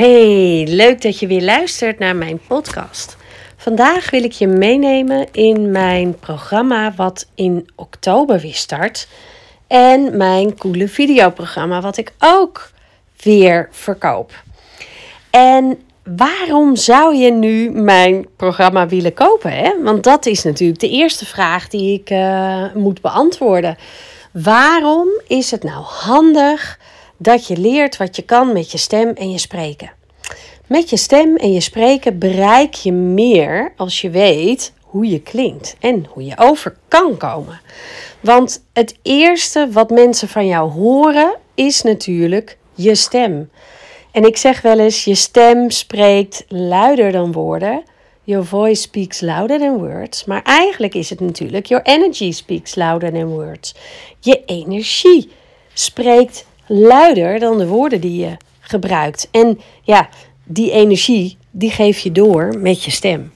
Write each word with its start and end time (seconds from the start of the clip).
Hey, 0.00 0.66
leuk 0.68 1.02
dat 1.02 1.18
je 1.18 1.26
weer 1.26 1.42
luistert 1.42 1.98
naar 1.98 2.16
mijn 2.16 2.40
podcast. 2.46 3.16
Vandaag 3.56 4.10
wil 4.10 4.24
ik 4.24 4.32
je 4.32 4.46
meenemen 4.46 5.26
in 5.32 5.70
mijn 5.70 6.18
programma 6.18 6.94
wat 6.96 7.28
in 7.34 7.68
oktober 7.76 8.38
weer 8.38 8.54
start. 8.54 9.08
En 9.66 10.16
mijn 10.16 10.58
coole 10.58 10.88
videoprogramma 10.88 11.80
wat 11.80 11.96
ik 11.96 12.12
ook 12.18 12.70
weer 13.22 13.68
verkoop. 13.70 14.42
En 15.30 15.78
waarom 16.16 16.76
zou 16.76 17.16
je 17.16 17.30
nu 17.30 17.70
mijn 17.70 18.26
programma 18.36 18.88
willen 18.88 19.14
kopen? 19.14 19.52
Hè? 19.52 19.82
Want 19.82 20.04
dat 20.04 20.26
is 20.26 20.42
natuurlijk 20.42 20.80
de 20.80 20.90
eerste 20.90 21.26
vraag 21.26 21.68
die 21.68 21.98
ik 22.00 22.10
uh, 22.10 22.64
moet 22.74 23.00
beantwoorden. 23.00 23.76
Waarom 24.32 25.08
is 25.26 25.50
het 25.50 25.62
nou 25.62 25.84
handig 25.84 26.78
dat 27.16 27.46
je 27.46 27.56
leert 27.56 27.96
wat 27.96 28.16
je 28.16 28.22
kan 28.22 28.52
met 28.52 28.70
je 28.72 28.78
stem 28.78 29.08
en 29.08 29.30
je 29.30 29.38
spreken? 29.38 29.98
Met 30.66 30.90
je 30.90 30.96
stem 30.96 31.36
en 31.36 31.52
je 31.52 31.60
spreken 31.60 32.18
bereik 32.18 32.74
je 32.74 32.92
meer 32.92 33.72
als 33.76 34.00
je 34.00 34.10
weet 34.10 34.72
hoe 34.82 35.08
je 35.08 35.20
klinkt 35.20 35.76
en 35.80 36.06
hoe 36.08 36.24
je 36.24 36.38
over 36.38 36.76
kan 36.88 37.16
komen. 37.16 37.60
Want 38.20 38.64
het 38.72 38.98
eerste 39.02 39.68
wat 39.70 39.90
mensen 39.90 40.28
van 40.28 40.46
jou 40.46 40.70
horen 40.70 41.36
is 41.54 41.82
natuurlijk 41.82 42.58
je 42.74 42.94
stem. 42.94 43.50
En 44.12 44.24
ik 44.24 44.36
zeg 44.36 44.62
wel 44.62 44.78
eens: 44.78 45.04
je 45.04 45.14
stem 45.14 45.70
spreekt 45.70 46.44
luider 46.48 47.12
dan 47.12 47.32
woorden. 47.32 47.82
Your 48.24 48.46
voice 48.46 48.80
speaks 48.80 49.20
louder 49.20 49.58
than 49.58 49.78
words. 49.78 50.24
Maar 50.24 50.42
eigenlijk 50.42 50.94
is 50.94 51.10
het 51.10 51.20
natuurlijk: 51.20 51.66
your 51.66 51.84
energy 51.84 52.32
speaks 52.32 52.74
louder 52.74 53.12
than 53.12 53.28
words. 53.28 53.74
Je 54.20 54.42
energie 54.46 55.30
spreekt 55.72 56.46
luider 56.66 57.38
dan 57.38 57.58
de 57.58 57.66
woorden 57.66 58.00
die 58.00 58.20
je 58.20 58.36
gebruikt. 58.70 59.28
En 59.30 59.60
ja, 59.82 60.08
die 60.44 60.70
energie, 60.70 61.36
die 61.50 61.70
geef 61.70 61.98
je 61.98 62.12
door 62.12 62.58
met 62.58 62.84
je 62.84 62.90
stem. 62.90 63.32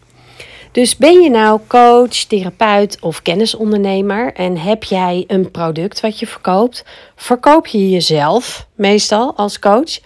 Dus 0.73 0.97
ben 0.97 1.21
je 1.21 1.31
nou 1.31 1.61
coach, 1.67 2.15
therapeut 2.15 2.99
of 3.01 3.23
kennisondernemer 3.23 4.33
en 4.33 4.59
heb 4.59 4.85
jij 4.85 5.25
een 5.27 5.51
product 5.51 6.01
wat 6.01 6.19
je 6.19 6.27
verkoopt, 6.27 6.85
verkoop 7.17 7.67
je 7.67 7.91
jezelf 7.91 8.67
meestal 8.75 9.37
als 9.37 9.59
coach, 9.59 9.99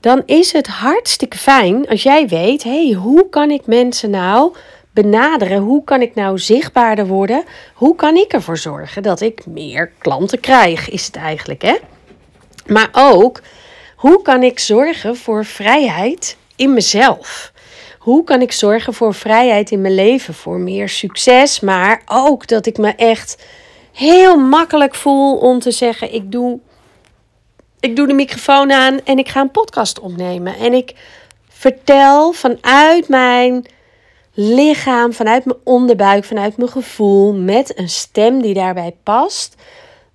dan 0.00 0.22
is 0.26 0.52
het 0.52 0.66
hartstikke 0.66 1.36
fijn 1.36 1.88
als 1.88 2.02
jij 2.02 2.28
weet, 2.28 2.62
hey, 2.62 2.92
hoe 2.92 3.28
kan 3.28 3.50
ik 3.50 3.66
mensen 3.66 4.10
nou 4.10 4.54
benaderen? 4.92 5.58
Hoe 5.58 5.84
kan 5.84 6.02
ik 6.02 6.14
nou 6.14 6.38
zichtbaarder 6.38 7.06
worden? 7.06 7.44
Hoe 7.74 7.94
kan 7.96 8.16
ik 8.16 8.32
ervoor 8.32 8.58
zorgen 8.58 9.02
dat 9.02 9.20
ik 9.20 9.46
meer 9.46 9.92
klanten 9.98 10.40
krijg, 10.40 10.90
is 10.90 11.06
het 11.06 11.16
eigenlijk, 11.16 11.62
hè? 11.62 11.76
Maar 12.66 12.88
ook, 12.92 13.40
hoe 13.96 14.22
kan 14.22 14.42
ik 14.42 14.58
zorgen 14.58 15.16
voor 15.16 15.44
vrijheid 15.44 16.36
in 16.56 16.74
mezelf? 16.74 17.52
Hoe 17.98 18.24
kan 18.24 18.42
ik 18.42 18.52
zorgen 18.52 18.94
voor 18.94 19.14
vrijheid 19.14 19.70
in 19.70 19.80
mijn 19.80 19.94
leven, 19.94 20.34
voor 20.34 20.58
meer 20.58 20.88
succes, 20.88 21.60
maar 21.60 22.02
ook 22.06 22.46
dat 22.46 22.66
ik 22.66 22.78
me 22.78 22.94
echt 22.94 23.44
heel 23.92 24.36
makkelijk 24.36 24.94
voel 24.94 25.36
om 25.36 25.58
te 25.58 25.70
zeggen: 25.70 26.14
ik 26.14 26.32
doe, 26.32 26.58
ik 27.80 27.96
doe 27.96 28.06
de 28.06 28.12
microfoon 28.12 28.72
aan 28.72 29.00
en 29.04 29.18
ik 29.18 29.28
ga 29.28 29.40
een 29.40 29.50
podcast 29.50 30.00
opnemen. 30.00 30.56
En 30.56 30.72
ik 30.72 30.94
vertel 31.48 32.32
vanuit 32.32 33.08
mijn 33.08 33.66
lichaam, 34.32 35.12
vanuit 35.12 35.44
mijn 35.44 35.58
onderbuik, 35.64 36.24
vanuit 36.24 36.56
mijn 36.56 36.70
gevoel, 36.70 37.34
met 37.34 37.78
een 37.78 37.88
stem 37.88 38.42
die 38.42 38.54
daarbij 38.54 38.96
past, 39.02 39.54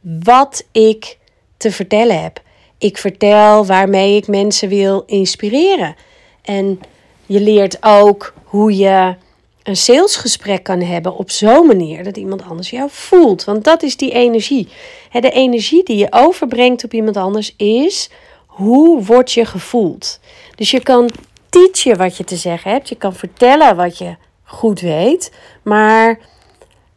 wat 0.01 0.67
ik 0.71 1.17
te 1.57 1.71
vertellen 1.71 2.21
heb. 2.21 2.41
Ik 2.81 2.97
vertel 2.97 3.65
waarmee 3.65 4.15
ik 4.15 4.27
mensen 4.27 4.69
wil 4.69 5.03
inspireren. 5.05 5.95
En 6.41 6.79
je 7.25 7.39
leert 7.39 7.77
ook 7.81 8.33
hoe 8.43 8.77
je 8.77 9.15
een 9.63 9.75
salesgesprek 9.75 10.63
kan 10.63 10.81
hebben 10.81 11.15
op 11.15 11.31
zo'n 11.31 11.67
manier 11.67 12.03
dat 12.03 12.17
iemand 12.17 12.43
anders 12.43 12.69
jou 12.69 12.89
voelt. 12.91 13.43
Want 13.43 13.63
dat 13.63 13.83
is 13.83 13.97
die 13.97 14.11
energie. 14.11 14.67
De 15.11 15.31
energie 15.31 15.83
die 15.83 15.97
je 15.97 16.07
overbrengt 16.09 16.83
op 16.83 16.93
iemand 16.93 17.17
anders 17.17 17.53
is 17.57 18.09
hoe 18.45 19.03
word 19.03 19.31
je 19.31 19.45
gevoeld. 19.45 20.19
Dus 20.55 20.71
je 20.71 20.83
kan 20.83 21.09
teachen 21.49 21.97
wat 21.97 22.17
je 22.17 22.23
te 22.23 22.35
zeggen 22.35 22.71
hebt. 22.71 22.89
Je 22.89 22.95
kan 22.95 23.13
vertellen 23.13 23.75
wat 23.75 23.97
je 23.97 24.15
goed 24.43 24.79
weet. 24.79 25.31
Maar 25.63 26.19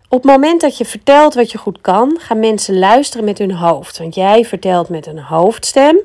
op 0.09 0.22
het 0.22 0.31
moment 0.31 0.60
dat 0.60 0.78
je 0.78 0.84
vertelt 0.84 1.34
wat 1.34 1.53
je 1.53 1.59
goed 1.59 1.81
kan, 1.81 2.19
gaan 2.20 2.38
mensen 2.38 2.78
luisteren 2.78 3.25
met 3.25 3.38
hun 3.38 3.53
hoofd. 3.53 3.98
Want 3.98 4.15
jij 4.15 4.44
vertelt 4.44 4.88
met 4.88 5.06
een 5.06 5.19
hoofdstem 5.19 6.00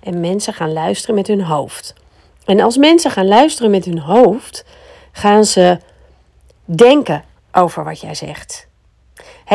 en 0.00 0.20
mensen 0.20 0.52
gaan 0.52 0.72
luisteren 0.72 1.14
met 1.14 1.26
hun 1.26 1.42
hoofd. 1.42 1.94
En 2.44 2.60
als 2.60 2.76
mensen 2.76 3.10
gaan 3.10 3.28
luisteren 3.28 3.70
met 3.70 3.84
hun 3.84 3.98
hoofd, 3.98 4.64
gaan 5.12 5.44
ze 5.44 5.78
denken 6.64 7.24
over 7.52 7.84
wat 7.84 8.00
jij 8.00 8.14
zegt. 8.14 8.66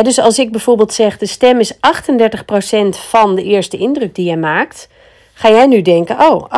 dus 0.01 0.19
als 0.19 0.39
ik 0.39 0.51
bijvoorbeeld 0.51 0.93
zeg: 0.93 1.17
de 1.17 1.25
stem 1.25 1.59
is 1.59 1.73
38% 1.73 1.77
van 2.89 3.35
de 3.35 3.43
eerste 3.43 3.77
indruk 3.77 4.15
die 4.15 4.29
je 4.29 4.37
maakt, 4.37 4.89
ga 5.33 5.49
jij 5.49 5.67
nu 5.67 5.81
denken: 5.81 6.19
oh, 6.19 6.51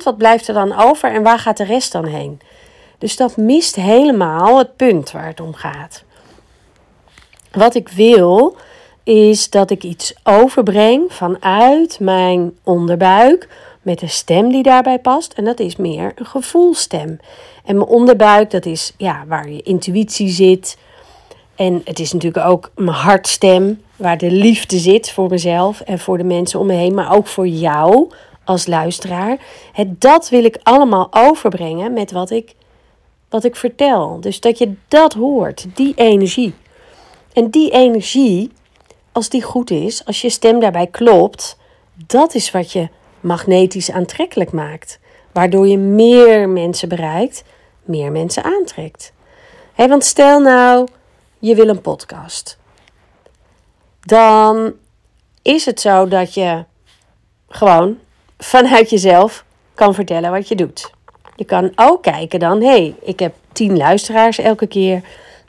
38%, 0.00 0.02
wat 0.04 0.16
blijft 0.16 0.48
er 0.48 0.54
dan 0.54 0.78
over 0.78 1.12
en 1.12 1.22
waar 1.22 1.38
gaat 1.38 1.56
de 1.56 1.64
rest 1.64 1.92
dan 1.92 2.04
heen? 2.04 2.40
Dus 2.98 3.16
dat 3.16 3.36
mist 3.36 3.74
helemaal 3.74 4.58
het 4.58 4.76
punt 4.76 5.10
waar 5.10 5.26
het 5.26 5.40
om 5.40 5.54
gaat. 5.54 6.04
Wat 7.58 7.74
ik 7.74 7.88
wil 7.88 8.56
is 9.02 9.50
dat 9.50 9.70
ik 9.70 9.82
iets 9.82 10.14
overbreng 10.22 11.12
vanuit 11.12 12.00
mijn 12.00 12.52
onderbuik 12.64 13.48
met 13.82 14.02
een 14.02 14.10
stem 14.10 14.48
die 14.48 14.62
daarbij 14.62 14.98
past. 14.98 15.32
En 15.32 15.44
dat 15.44 15.60
is 15.60 15.76
meer 15.76 16.12
een 16.14 16.26
gevoelstem. 16.26 17.18
En 17.64 17.76
mijn 17.76 17.88
onderbuik, 17.88 18.50
dat 18.50 18.66
is 18.66 18.92
ja, 18.96 19.24
waar 19.28 19.50
je 19.50 19.62
intuïtie 19.62 20.28
zit. 20.28 20.78
En 21.54 21.80
het 21.84 21.98
is 21.98 22.12
natuurlijk 22.12 22.46
ook 22.46 22.70
mijn 22.74 22.96
hartstem, 22.96 23.82
waar 23.96 24.18
de 24.18 24.30
liefde 24.30 24.78
zit 24.78 25.10
voor 25.10 25.28
mezelf 25.28 25.80
en 25.80 25.98
voor 25.98 26.18
de 26.18 26.24
mensen 26.24 26.60
om 26.60 26.66
me 26.66 26.74
heen, 26.74 26.94
maar 26.94 27.14
ook 27.14 27.26
voor 27.26 27.48
jou 27.48 28.10
als 28.44 28.66
luisteraar. 28.66 29.38
Het, 29.72 30.00
dat 30.00 30.28
wil 30.28 30.44
ik 30.44 30.58
allemaal 30.62 31.08
overbrengen 31.10 31.92
met 31.92 32.12
wat 32.12 32.30
ik, 32.30 32.54
wat 33.28 33.44
ik 33.44 33.56
vertel. 33.56 34.20
Dus 34.20 34.40
dat 34.40 34.58
je 34.58 34.72
dat 34.88 35.12
hoort, 35.12 35.66
die 35.74 35.92
energie. 35.96 36.54
En 37.32 37.50
die 37.50 37.70
energie, 37.70 38.50
als 39.12 39.28
die 39.28 39.42
goed 39.42 39.70
is, 39.70 40.04
als 40.04 40.20
je 40.20 40.30
stem 40.30 40.60
daarbij 40.60 40.86
klopt, 40.86 41.56
dat 42.06 42.34
is 42.34 42.50
wat 42.50 42.72
je 42.72 42.88
magnetisch 43.20 43.90
aantrekkelijk 43.90 44.52
maakt. 44.52 44.98
Waardoor 45.32 45.66
je 45.66 45.78
meer 45.78 46.48
mensen 46.48 46.88
bereikt, 46.88 47.44
meer 47.84 48.12
mensen 48.12 48.44
aantrekt. 48.44 49.12
He, 49.74 49.88
want 49.88 50.04
stel 50.04 50.40
nou, 50.40 50.88
je 51.38 51.54
wil 51.54 51.68
een 51.68 51.80
podcast. 51.80 52.58
Dan 54.00 54.72
is 55.42 55.64
het 55.64 55.80
zo 55.80 56.08
dat 56.08 56.34
je 56.34 56.64
gewoon 57.48 57.98
vanuit 58.38 58.90
jezelf 58.90 59.44
kan 59.74 59.94
vertellen 59.94 60.30
wat 60.30 60.48
je 60.48 60.54
doet. 60.54 60.90
Je 61.36 61.44
kan 61.44 61.72
ook 61.76 62.02
kijken 62.02 62.40
dan, 62.40 62.60
hé, 62.60 62.68
hey, 62.68 62.94
ik 63.02 63.18
heb 63.18 63.34
tien 63.52 63.76
luisteraars 63.76 64.38
elke 64.38 64.66
keer. 64.66 65.02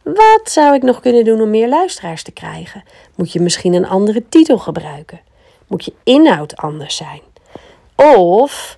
Wat 0.04 0.42
zou 0.44 0.76
ik 0.76 0.82
nog 0.82 1.00
kunnen 1.00 1.26
doen 1.26 1.42
om 1.42 1.50
meer 1.50 1.70
luisteraars 1.70 2.24
te 2.24 2.32
krijgen? 2.32 2.84
Moet 3.16 3.32
je 3.32 3.40
misschien 3.40 3.74
een 3.74 3.88
andere 3.88 4.24
titel 4.30 4.58
gebruiken? 4.58 5.20
Moet 5.68 5.86
je 5.86 5.94
inhoud 6.04 6.58
anders 6.58 6.96
zijn? 6.96 7.22
Of 7.96 8.78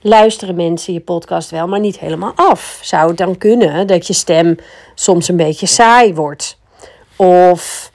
luisteren 0.00 0.54
mensen 0.54 0.92
je 0.92 1.00
podcast 1.00 1.50
wel, 1.50 1.68
maar 1.68 1.80
niet 1.80 1.98
helemaal 1.98 2.32
af? 2.34 2.78
Zou 2.82 3.08
het 3.08 3.16
dan 3.16 3.38
kunnen 3.38 3.86
dat 3.86 4.06
je 4.06 4.12
stem 4.12 4.56
soms 4.94 5.28
een 5.28 5.36
beetje 5.36 5.66
saai 5.66 6.14
wordt? 6.14 6.58
Of 7.16 7.92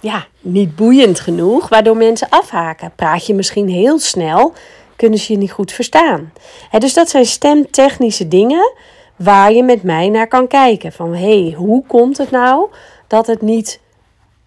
ja, 0.00 0.26
niet 0.40 0.76
boeiend 0.76 1.20
genoeg, 1.20 1.68
waardoor 1.68 1.96
mensen 1.96 2.28
afhaken? 2.30 2.92
Praat 2.96 3.26
je 3.26 3.34
misschien 3.34 3.68
heel 3.68 3.98
snel, 3.98 4.52
kunnen 4.96 5.18
ze 5.18 5.32
je 5.32 5.38
niet 5.38 5.52
goed 5.52 5.72
verstaan? 5.72 6.32
dus 6.78 6.94
dat 6.94 7.08
zijn 7.08 7.26
stemtechnische 7.26 8.28
dingen 8.28 8.72
waar 9.16 9.52
je 9.52 9.62
met 9.62 9.82
mij 9.82 10.08
naar 10.08 10.28
kan 10.28 10.46
kijken. 10.46 10.92
Van 10.92 11.14
hé, 11.14 11.42
hey, 11.42 11.52
hoe 11.56 11.86
komt 11.86 12.18
het 12.18 12.30
nou 12.30 12.68
dat 13.06 13.26
het 13.26 13.42
niet 13.42 13.80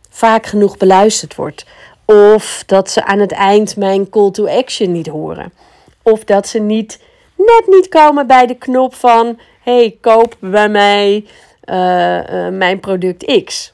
vaak 0.09 0.45
genoeg 0.45 0.77
beluisterd 0.77 1.35
wordt? 1.35 1.65
Of 2.05 2.63
dat 2.65 2.89
ze 2.89 3.05
aan 3.05 3.19
het 3.19 3.31
eind 3.31 3.77
mijn 3.77 4.09
call 4.09 4.31
to 4.31 4.47
action 4.47 4.91
niet 4.91 5.07
horen. 5.07 5.53
Of 6.01 6.23
dat 6.23 6.47
ze 6.47 6.59
niet, 6.59 6.99
net 7.35 7.63
niet 7.67 7.87
komen 7.87 8.27
bij 8.27 8.45
de 8.45 8.55
knop 8.55 8.95
van: 8.95 9.39
hey, 9.61 9.97
koop 10.01 10.35
bij 10.39 10.69
mij 10.69 11.25
uh, 11.65 12.17
uh, 12.17 12.47
mijn 12.47 12.79
product 12.79 13.43
X. 13.43 13.73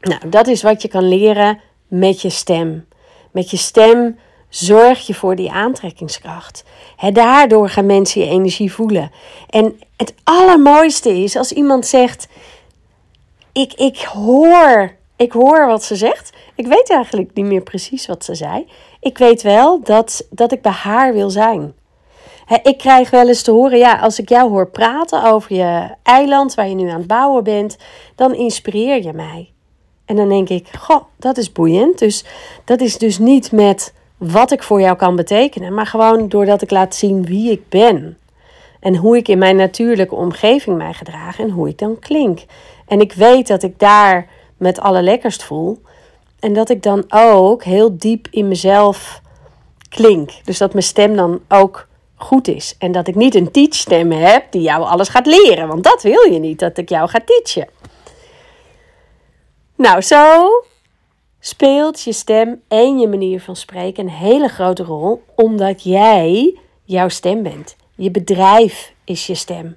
Nou, 0.00 0.28
dat 0.28 0.46
is 0.46 0.62
wat 0.62 0.82
je 0.82 0.88
kan 0.88 1.08
leren 1.08 1.60
met 1.88 2.22
je 2.22 2.30
stem. 2.30 2.86
Met 3.30 3.50
je 3.50 3.56
stem 3.56 4.18
zorg 4.56 5.06
je 5.06 5.14
voor 5.14 5.36
die 5.36 5.50
aantrekkingskracht. 5.50 6.64
Daardoor 7.12 7.68
gaan 7.68 7.86
mensen 7.86 8.20
je 8.20 8.26
energie 8.26 8.72
voelen. 8.72 9.10
En 9.50 9.80
het 9.96 10.14
allermooiste 10.24 11.10
is 11.10 11.36
als 11.36 11.52
iemand 11.52 11.86
zegt: 11.86 12.28
ik, 13.52 13.72
ik, 13.72 13.98
hoor, 13.98 14.94
ik 15.16 15.32
hoor 15.32 15.66
wat 15.66 15.84
ze 15.84 15.96
zegt. 15.96 16.32
Ik 16.54 16.66
weet 16.66 16.90
eigenlijk 16.90 17.30
niet 17.34 17.44
meer 17.44 17.62
precies 17.62 18.06
wat 18.06 18.24
ze 18.24 18.34
zei. 18.34 18.66
Ik 19.00 19.18
weet 19.18 19.42
wel 19.42 19.80
dat, 19.82 20.26
dat 20.30 20.52
ik 20.52 20.62
bij 20.62 20.72
haar 20.72 21.12
wil 21.12 21.30
zijn. 21.30 21.74
ik 22.62 22.78
krijg 22.78 23.10
wel 23.10 23.28
eens 23.28 23.42
te 23.42 23.50
horen, 23.50 23.78
ja, 23.78 23.98
als 23.98 24.18
ik 24.18 24.28
jou 24.28 24.50
hoor 24.50 24.70
praten 24.70 25.24
over 25.24 25.54
je 25.54 25.88
eiland 26.02 26.54
waar 26.54 26.68
je 26.68 26.74
nu 26.74 26.88
aan 26.88 26.98
het 26.98 27.06
bouwen 27.06 27.44
bent, 27.44 27.76
dan 28.14 28.34
inspireer 28.34 29.02
je 29.02 29.12
mij. 29.12 29.52
En 30.04 30.16
dan 30.16 30.28
denk 30.28 30.48
ik, 30.48 30.68
goh, 30.78 31.02
dat 31.16 31.36
is 31.36 31.52
boeiend. 31.52 31.98
Dus 31.98 32.24
dat 32.64 32.80
is 32.80 32.98
dus 32.98 33.18
niet 33.18 33.52
met 33.52 33.92
wat 34.30 34.52
ik 34.52 34.62
voor 34.62 34.80
jou 34.80 34.96
kan 34.96 35.16
betekenen, 35.16 35.74
maar 35.74 35.86
gewoon 35.86 36.28
doordat 36.28 36.62
ik 36.62 36.70
laat 36.70 36.94
zien 36.94 37.24
wie 37.24 37.50
ik 37.50 37.68
ben. 37.68 38.18
En 38.80 38.96
hoe 38.96 39.16
ik 39.16 39.28
in 39.28 39.38
mijn 39.38 39.56
natuurlijke 39.56 40.14
omgeving 40.14 40.76
mij 40.76 40.92
gedraag 40.92 41.40
en 41.40 41.50
hoe 41.50 41.68
ik 41.68 41.78
dan 41.78 41.98
klink. 41.98 42.40
En 42.86 43.00
ik 43.00 43.12
weet 43.12 43.46
dat 43.46 43.62
ik 43.62 43.78
daar 43.78 44.28
met 44.56 44.80
alle 44.80 45.02
lekkerst 45.02 45.42
voel. 45.42 45.82
En 46.40 46.52
dat 46.52 46.70
ik 46.70 46.82
dan 46.82 47.04
ook 47.08 47.64
heel 47.64 47.98
diep 47.98 48.28
in 48.30 48.48
mezelf 48.48 49.20
klink. 49.88 50.30
Dus 50.44 50.58
dat 50.58 50.72
mijn 50.72 50.84
stem 50.84 51.16
dan 51.16 51.40
ook 51.48 51.88
goed 52.14 52.48
is. 52.48 52.74
En 52.78 52.92
dat 52.92 53.08
ik 53.08 53.14
niet 53.14 53.34
een 53.34 53.50
teachstem 53.50 54.12
heb 54.12 54.52
die 54.52 54.62
jou 54.62 54.82
alles 54.82 55.08
gaat 55.08 55.26
leren. 55.26 55.68
Want 55.68 55.84
dat 55.84 56.02
wil 56.02 56.32
je 56.32 56.38
niet, 56.38 56.58
dat 56.58 56.78
ik 56.78 56.88
jou 56.88 57.08
ga 57.08 57.20
teachen. 57.24 57.68
Nou, 59.76 60.00
zo 60.00 60.48
speelt 61.46 62.02
je 62.02 62.12
stem 62.12 62.62
en 62.68 62.98
je 62.98 63.08
manier 63.08 63.40
van 63.40 63.56
spreken 63.56 64.04
een 64.04 64.10
hele 64.10 64.48
grote 64.48 64.82
rol. 64.82 65.22
Omdat 65.34 65.82
jij 65.82 66.58
jouw 66.84 67.08
stem 67.08 67.42
bent. 67.42 67.76
Je 67.94 68.10
bedrijf 68.10 68.92
is 69.04 69.26
je 69.26 69.34
stem. 69.34 69.76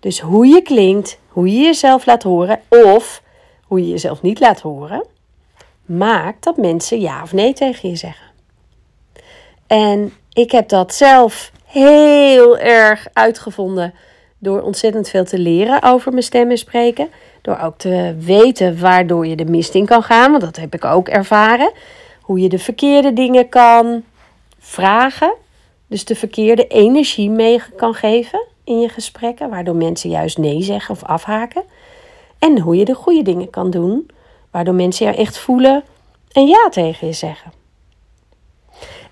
Dus 0.00 0.20
hoe 0.20 0.46
je 0.46 0.62
klinkt, 0.62 1.18
hoe 1.28 1.52
je 1.52 1.60
jezelf 1.60 2.06
laat 2.06 2.22
horen 2.22 2.60
of 2.68 3.22
hoe 3.64 3.80
je 3.80 3.88
jezelf 3.88 4.22
niet 4.22 4.40
laat 4.40 4.60
horen, 4.60 5.06
maakt 5.84 6.44
dat 6.44 6.56
mensen 6.56 7.00
ja 7.00 7.22
of 7.22 7.32
nee 7.32 7.52
tegen 7.52 7.88
je 7.88 7.96
zeggen. 7.96 8.26
En 9.66 10.12
ik 10.32 10.50
heb 10.50 10.68
dat 10.68 10.94
zelf 10.94 11.52
heel 11.64 12.58
erg 12.58 13.06
uitgevonden 13.12 13.94
door 14.40 14.62
ontzettend 14.62 15.08
veel 15.08 15.24
te 15.24 15.38
leren 15.38 15.82
over 15.82 16.10
mijn 16.10 16.22
stem 16.22 16.50
en 16.50 16.58
spreken. 16.58 17.08
Door 17.42 17.58
ook 17.58 17.78
te 17.78 18.16
weten 18.18 18.80
waardoor 18.80 19.26
je 19.26 19.36
de 19.36 19.44
mist 19.44 19.74
in 19.74 19.86
kan 19.86 20.02
gaan, 20.02 20.30
want 20.30 20.42
dat 20.42 20.56
heb 20.56 20.74
ik 20.74 20.84
ook 20.84 21.08
ervaren. 21.08 21.72
Hoe 22.20 22.40
je 22.40 22.48
de 22.48 22.58
verkeerde 22.58 23.12
dingen 23.12 23.48
kan 23.48 24.04
vragen, 24.58 25.34
dus 25.86 26.04
de 26.04 26.14
verkeerde 26.14 26.66
energie 26.66 27.30
mee 27.30 27.62
kan 27.76 27.94
geven 27.94 28.46
in 28.64 28.80
je 28.80 28.88
gesprekken, 28.88 29.50
waardoor 29.50 29.76
mensen 29.76 30.10
juist 30.10 30.38
nee 30.38 30.62
zeggen 30.62 30.94
of 30.94 31.04
afhaken. 31.04 31.62
En 32.38 32.58
hoe 32.58 32.76
je 32.76 32.84
de 32.84 32.94
goede 32.94 33.22
dingen 33.22 33.50
kan 33.50 33.70
doen, 33.70 34.10
waardoor 34.50 34.74
mensen 34.74 35.06
jou 35.06 35.18
echt 35.18 35.38
voelen 35.38 35.84
en 36.32 36.46
ja 36.46 36.68
tegen 36.68 37.06
je 37.06 37.12
zeggen. 37.12 37.52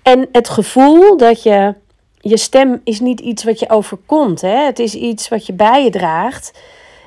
En 0.01 0.29
het 0.31 0.49
gevoel 0.49 1.17
dat 1.17 1.43
je, 1.43 1.73
je 2.21 2.37
stem 2.37 2.81
is 2.83 2.99
niet 2.99 3.19
iets 3.19 3.43
wat 3.43 3.59
je 3.59 3.69
overkomt, 3.69 4.41
hè? 4.41 4.65
het 4.65 4.79
is 4.79 4.95
iets 4.95 5.29
wat 5.29 5.45
je 5.45 5.53
bij 5.53 5.83
je 5.83 5.89
draagt. 5.89 6.59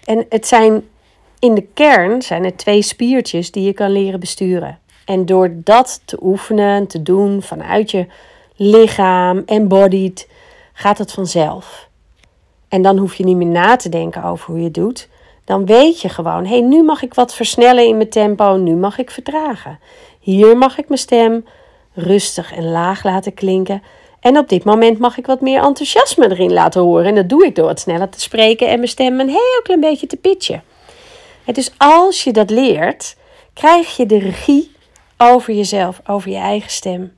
En 0.05 0.27
het 0.29 0.47
zijn 0.47 0.89
in 1.39 1.55
de 1.55 1.67
kern 1.75 2.23
zijn 2.23 2.45
er 2.45 2.57
twee 2.57 2.83
spiertjes 2.83 3.51
die 3.51 3.65
je 3.65 3.73
kan 3.73 3.91
leren 3.91 4.21
besturen. 4.21 4.79
En 5.05 5.27
door 5.27 5.51
dat 5.55 6.01
te 6.05 6.19
oefenen, 6.23 6.87
te 6.87 7.03
doen 7.03 7.43
vanuit 7.43 7.91
je 7.91 8.07
lichaam, 8.57 9.43
embodied, 9.47 10.29
gaat 10.73 10.99
het 10.99 11.13
vanzelf. 11.13 11.89
En 12.69 12.83
dan 12.83 12.99
hoef 12.99 13.15
je 13.15 13.25
niet 13.25 13.37
meer 13.37 13.47
na 13.47 13.77
te 13.77 13.89
denken 13.89 14.25
over 14.25 14.47
hoe 14.47 14.59
je 14.59 14.65
het 14.65 14.75
doet. 14.75 15.09
Dan 15.45 15.67
weet 15.67 16.01
je 16.01 16.09
gewoon, 16.09 16.45
hé, 16.45 16.59
hey, 16.59 16.61
nu 16.61 16.83
mag 16.83 17.03
ik 17.03 17.15
wat 17.15 17.35
versnellen 17.35 17.87
in 17.87 17.97
mijn 17.97 18.09
tempo, 18.09 18.57
nu 18.57 18.75
mag 18.75 18.99
ik 18.99 19.11
vertragen. 19.11 19.79
Hier 20.21 20.59
mag 20.59 20.79
ik 20.79 20.89
mijn 20.89 21.01
stem 21.01 21.45
rustig 21.93 22.53
en 22.53 22.71
laag 22.71 23.05
laten 23.05 23.35
klinken. 23.35 23.83
En 24.23 24.39
op 24.39 24.49
dit 24.49 24.65
moment 24.65 24.99
mag 24.99 25.19
ik 25.19 25.27
wat 25.27 25.41
meer 25.41 25.63
enthousiasme 25.63 26.31
erin 26.31 26.53
laten 26.53 26.81
horen. 26.81 27.07
En 27.07 27.15
dat 27.15 27.29
doe 27.29 27.47
ik 27.47 27.55
door 27.55 27.67
wat 27.67 27.81
sneller 27.81 28.09
te 28.09 28.21
spreken 28.21 28.69
en 28.69 28.77
mijn 28.77 28.89
stem 28.89 29.21
een 29.21 29.29
heel 29.29 29.61
klein 29.63 29.81
beetje 29.81 30.07
te 30.07 30.17
pitchen. 30.17 30.63
Dus 31.45 31.73
als 31.77 32.25
je 32.25 32.33
dat 32.33 32.51
leert, 32.51 33.17
krijg 33.53 33.97
je 33.97 34.07
de 34.07 34.19
regie 34.19 34.73
over 35.17 35.55
jezelf, 35.55 36.01
over 36.07 36.31
je 36.31 36.37
eigen 36.37 36.71
stem. 36.71 37.17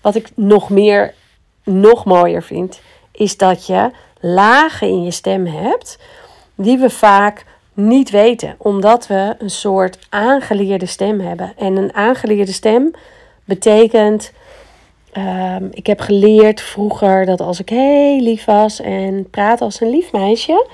Wat 0.00 0.14
ik 0.14 0.28
nog 0.34 0.70
meer, 0.70 1.14
nog 1.64 2.04
mooier 2.04 2.42
vind, 2.42 2.80
is 3.12 3.36
dat 3.36 3.66
je 3.66 3.90
lagen 4.20 4.88
in 4.88 5.02
je 5.02 5.10
stem 5.10 5.46
hebt 5.46 5.98
die 6.54 6.78
we 6.78 6.90
vaak 6.90 7.44
niet 7.72 8.10
weten, 8.10 8.54
omdat 8.58 9.06
we 9.06 9.34
een 9.38 9.50
soort 9.50 9.98
aangeleerde 10.08 10.86
stem 10.86 11.20
hebben. 11.20 11.52
En 11.56 11.76
een 11.76 11.94
aangeleerde 11.94 12.52
stem 12.52 12.90
betekent. 13.44 14.32
Ehm, 15.18 15.64
ik 15.70 15.86
heb 15.86 16.00
geleerd 16.00 16.60
vroeger 16.60 17.26
dat 17.26 17.40
als 17.40 17.60
ik 17.60 17.68
heel 17.68 18.20
lief 18.20 18.44
was 18.44 18.80
en 18.80 19.30
praat 19.30 19.60
als 19.60 19.80
een 19.80 19.90
lief 19.90 20.12
meisje, 20.12 20.68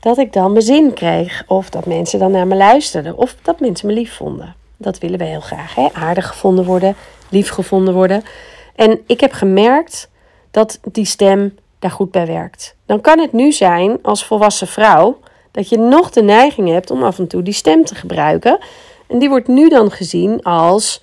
dat 0.00 0.18
ik 0.18 0.32
dan 0.32 0.52
mijn 0.52 0.64
zin 0.64 0.94
kreeg. 0.94 1.44
Of 1.46 1.70
dat 1.70 1.86
mensen 1.86 2.18
dan 2.18 2.30
naar 2.30 2.46
me 2.46 2.56
luisterden. 2.56 3.16
Of 3.16 3.36
dat 3.42 3.60
mensen 3.60 3.86
me 3.86 3.92
lief 3.92 4.14
vonden. 4.14 4.54
Dat 4.76 4.98
willen 4.98 5.18
we 5.18 5.24
heel 5.24 5.40
graag. 5.40 5.74
Hè? 5.74 5.88
Aardig 5.92 6.26
gevonden 6.26 6.64
worden, 6.64 6.96
lief 7.28 7.50
gevonden 7.50 7.94
worden. 7.94 8.22
En 8.74 9.00
ik 9.06 9.20
heb 9.20 9.32
gemerkt 9.32 10.10
dat 10.50 10.80
die 10.92 11.04
stem 11.04 11.54
daar 11.78 11.90
goed 11.90 12.10
bij 12.10 12.26
werkt. 12.26 12.76
Dan 12.86 13.00
kan 13.00 13.18
het 13.18 13.32
nu 13.32 13.52
zijn 13.52 13.98
als 14.02 14.24
volwassen 14.24 14.66
vrouw 14.66 15.18
dat 15.50 15.68
je 15.68 15.78
nog 15.78 16.10
de 16.10 16.22
neiging 16.22 16.68
hebt 16.68 16.90
om 16.90 17.02
af 17.02 17.18
en 17.18 17.26
toe 17.26 17.42
die 17.42 17.54
stem 17.54 17.84
te 17.84 17.94
gebruiken. 17.94 18.58
En 19.08 19.18
die 19.18 19.28
wordt 19.28 19.48
nu 19.48 19.68
dan 19.68 19.90
gezien 19.90 20.42
als 20.42 21.02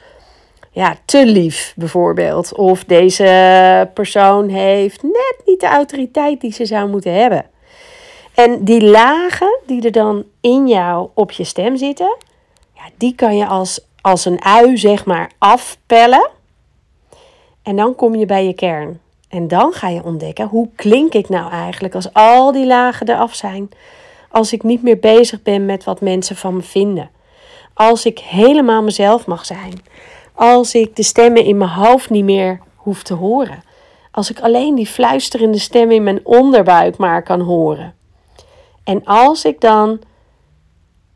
ja, 0.77 0.95
te 1.06 1.25
lief 1.25 1.74
bijvoorbeeld. 1.75 2.56
Of 2.56 2.83
deze 2.83 3.89
persoon 3.94 4.50
heeft 4.50 5.03
net 5.03 5.35
niet 5.45 5.59
de 5.59 5.68
autoriteit 5.68 6.41
die 6.41 6.53
ze 6.53 6.65
zou 6.65 6.89
moeten 6.89 7.13
hebben. 7.13 7.45
En 8.33 8.63
die 8.63 8.81
lagen 8.81 9.59
die 9.65 9.81
er 9.81 9.91
dan 9.91 10.24
in 10.41 10.68
jou 10.68 11.09
op 11.13 11.31
je 11.31 11.44
stem 11.44 11.77
zitten, 11.77 12.18
ja, 12.75 12.81
die 12.97 13.15
kan 13.15 13.38
je 13.38 13.45
als, 13.45 13.79
als 14.01 14.25
een 14.25 14.44
ui 14.44 14.77
zeg 14.77 15.06
maar 15.06 15.31
afpellen. 15.38 16.29
En 17.63 17.75
dan 17.75 17.95
kom 17.95 18.15
je 18.15 18.25
bij 18.25 18.45
je 18.45 18.53
kern. 18.53 19.00
En 19.30 19.47
dan 19.47 19.73
ga 19.73 19.88
je 19.89 20.03
ontdekken, 20.03 20.47
hoe 20.47 20.69
klink 20.75 21.13
ik 21.13 21.30
nou 21.30 21.51
eigenlijk 21.51 21.95
als 21.95 22.13
al 22.13 22.51
die 22.51 22.65
lagen 22.65 23.09
eraf 23.09 23.35
zijn? 23.35 23.69
Als 24.30 24.53
ik 24.53 24.63
niet 24.63 24.83
meer 24.83 25.00
bezig 25.00 25.41
ben 25.41 25.65
met 25.65 25.83
wat 25.83 26.01
mensen 26.01 26.35
van 26.35 26.56
me 26.56 26.62
vinden. 26.62 27.09
Als 27.73 28.06
ik 28.06 28.19
helemaal 28.19 28.83
mezelf 28.83 29.25
mag 29.25 29.45
zijn. 29.45 29.73
Als 30.39 30.75
ik 30.75 30.95
de 30.95 31.03
stemmen 31.03 31.43
in 31.43 31.57
mijn 31.57 31.69
hoofd 31.69 32.09
niet 32.09 32.23
meer 32.23 32.59
hoef 32.75 33.03
te 33.03 33.13
horen. 33.13 33.63
Als 34.11 34.29
ik 34.29 34.39
alleen 34.39 34.75
die 34.75 34.87
fluisterende 34.87 35.59
stem 35.59 35.91
in 35.91 36.03
mijn 36.03 36.25
onderbuik 36.25 36.97
maar 36.97 37.23
kan 37.23 37.41
horen. 37.41 37.95
En 38.83 39.06
als 39.06 39.45
ik 39.45 39.61
dan 39.61 39.99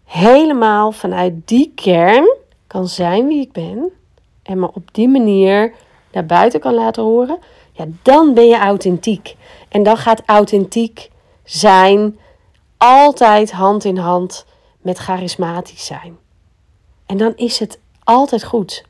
helemaal 0.05 0.91
vanuit 0.91 1.33
die 1.45 1.71
kern 1.75 2.35
kan 2.67 2.87
zijn 2.87 3.27
wie 3.27 3.41
ik 3.41 3.51
ben 3.51 3.91
en 4.43 4.59
me 4.59 4.73
op 4.73 4.93
die 4.93 5.07
manier 5.07 5.73
naar 6.11 6.25
buiten 6.25 6.59
kan 6.59 6.73
laten 6.73 7.03
horen, 7.03 7.39
ja, 7.71 7.85
dan 8.01 8.33
ben 8.33 8.47
je 8.47 8.57
authentiek. 8.57 9.35
En 9.69 9.83
dan 9.83 9.97
gaat 9.97 10.23
authentiek 10.25 11.09
zijn 11.43 12.19
altijd 12.77 13.51
hand 13.51 13.83
in 13.83 13.97
hand 13.97 14.45
met 14.81 14.97
charismatisch 14.97 15.85
zijn. 15.85 16.17
En 17.05 17.17
dan 17.17 17.33
is 17.35 17.59
het 17.59 17.79
altijd 18.03 18.43
goed. 18.43 18.89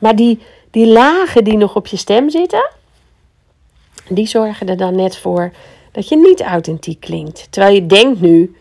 Maar 0.00 0.16
die, 0.16 0.38
die 0.70 0.86
lagen 0.86 1.44
die 1.44 1.56
nog 1.56 1.76
op 1.76 1.86
je 1.86 1.96
stem 1.96 2.30
zitten, 2.30 2.70
die 4.08 4.26
zorgen 4.26 4.68
er 4.68 4.76
dan 4.76 4.96
net 4.96 5.16
voor 5.16 5.52
dat 5.92 6.08
je 6.08 6.16
niet 6.16 6.42
authentiek 6.42 7.00
klinkt. 7.00 7.46
Terwijl 7.50 7.74
je 7.74 7.86
denkt 7.86 8.20
nu, 8.20 8.56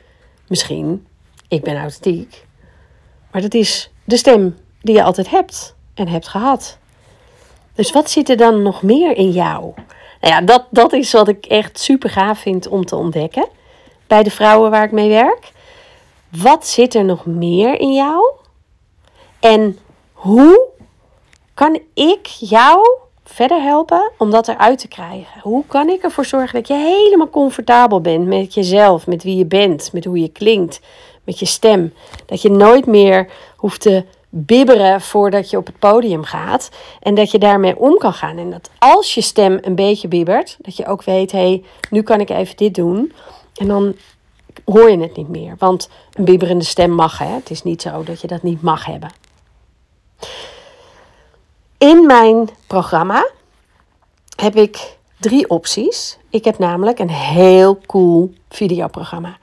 misschien, 0.47 1.05
ik 1.47 1.63
ben 1.63 1.77
authentiek. 1.77 2.45
Maar 3.31 3.41
dat 3.41 3.53
is 3.53 3.91
de 4.03 4.17
stem 4.17 4.57
die 4.81 4.95
je 4.95 5.03
altijd 5.03 5.29
hebt 5.29 5.75
en 5.93 6.07
hebt 6.07 6.27
gehad. 6.27 6.77
Dus 7.73 7.91
wat 7.91 8.09
zit 8.09 8.29
er 8.29 8.37
dan 8.37 8.61
nog 8.61 8.81
meer 8.81 9.17
in 9.17 9.31
jou? 9.31 9.73
Nou 10.21 10.33
ja, 10.33 10.41
dat, 10.41 10.65
dat 10.69 10.93
is 10.93 11.11
wat 11.11 11.27
ik 11.27 11.45
echt 11.45 11.79
super 11.79 12.09
gaaf 12.09 12.39
vind 12.39 12.67
om 12.67 12.85
te 12.85 12.95
ontdekken. 12.95 13.47
Bij 14.07 14.23
de 14.23 14.31
vrouwen 14.31 14.71
waar 14.71 14.83
ik 14.83 14.91
mee 14.91 15.09
werk. 15.09 15.51
Wat 16.29 16.67
zit 16.67 16.95
er 16.95 17.05
nog 17.05 17.25
meer 17.25 17.79
in 17.79 17.93
jou? 17.93 18.33
En 19.39 19.77
hoe 20.13 20.68
kan 21.59 21.79
ik 21.93 22.25
jou 22.25 22.87
verder 23.23 23.61
helpen 23.61 24.11
om 24.17 24.31
dat 24.31 24.47
eruit 24.47 24.79
te 24.79 24.87
krijgen? 24.87 25.41
Hoe 25.41 25.63
kan 25.67 25.89
ik 25.89 26.03
ervoor 26.03 26.25
zorgen 26.25 26.53
dat 26.53 26.67
je 26.67 26.73
helemaal 26.73 27.29
comfortabel 27.29 28.01
bent 28.01 28.25
met 28.25 28.53
jezelf, 28.53 29.07
met 29.07 29.23
wie 29.23 29.37
je 29.37 29.45
bent, 29.45 29.93
met 29.93 30.05
hoe 30.05 30.19
je 30.19 30.29
klinkt, 30.29 30.79
met 31.23 31.39
je 31.39 31.45
stem? 31.45 31.93
Dat 32.25 32.41
je 32.41 32.49
nooit 32.49 32.85
meer 32.85 33.31
hoeft 33.55 33.81
te 33.81 34.05
bibberen 34.29 35.01
voordat 35.01 35.49
je 35.49 35.57
op 35.57 35.65
het 35.65 35.79
podium 35.79 36.23
gaat. 36.23 36.69
En 36.99 37.15
dat 37.15 37.31
je 37.31 37.39
daarmee 37.39 37.79
om 37.79 37.97
kan 37.97 38.13
gaan. 38.13 38.37
En 38.37 38.49
dat 38.49 38.69
als 38.77 39.13
je 39.13 39.21
stem 39.21 39.57
een 39.61 39.75
beetje 39.75 40.07
bibbert, 40.07 40.57
dat 40.59 40.77
je 40.77 40.85
ook 40.85 41.03
weet: 41.03 41.31
hé, 41.31 41.39
hey, 41.39 41.63
nu 41.89 42.01
kan 42.01 42.19
ik 42.19 42.29
even 42.29 42.57
dit 42.57 42.75
doen. 42.75 43.13
En 43.55 43.67
dan 43.67 43.95
hoor 44.65 44.89
je 44.89 44.99
het 44.99 45.15
niet 45.15 45.29
meer. 45.29 45.55
Want 45.57 45.89
een 46.13 46.25
bibberende 46.25 46.65
stem 46.65 46.91
mag. 46.91 47.17
Hè? 47.17 47.27
Het 47.27 47.49
is 47.49 47.63
niet 47.63 47.81
zo 47.81 48.03
dat 48.03 48.21
je 48.21 48.27
dat 48.27 48.43
niet 48.43 48.61
mag 48.61 48.85
hebben. 48.85 49.09
In 51.79 52.05
mijn 52.05 52.49
programma 52.67 53.29
heb 54.35 54.55
ik 54.55 54.97
drie 55.19 55.49
opties. 55.49 56.17
Ik 56.29 56.45
heb 56.45 56.57
namelijk 56.57 56.99
een 56.99 57.09
heel 57.09 57.79
cool 57.85 58.33
videoprogramma. 58.49 59.37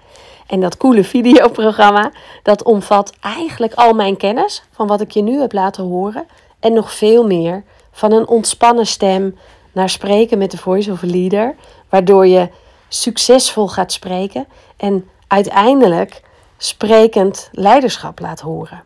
En 0.46 0.60
dat 0.60 0.76
coole 0.76 1.04
videoprogramma, 1.04 2.12
dat 2.42 2.62
omvat 2.62 3.12
eigenlijk 3.20 3.74
al 3.74 3.92
mijn 3.92 4.16
kennis 4.16 4.64
van 4.70 4.86
wat 4.86 5.00
ik 5.00 5.10
je 5.10 5.22
nu 5.22 5.40
heb 5.40 5.52
laten 5.52 5.84
horen. 5.84 6.26
En 6.60 6.72
nog 6.72 6.92
veel 6.92 7.26
meer. 7.26 7.64
Van 7.92 8.12
een 8.12 8.28
ontspannen 8.28 8.86
stem 8.86 9.38
naar 9.72 9.88
spreken 9.88 10.38
met 10.38 10.50
de 10.50 10.58
voice-over 10.58 11.08
leader. 11.08 11.54
Waardoor 11.88 12.26
je 12.26 12.48
succesvol 12.88 13.68
gaat 13.68 13.92
spreken. 13.92 14.46
En 14.76 15.08
uiteindelijk 15.26 16.22
sprekend 16.56 17.48
leiderschap 17.52 18.20
laat 18.20 18.40
horen. 18.40 18.84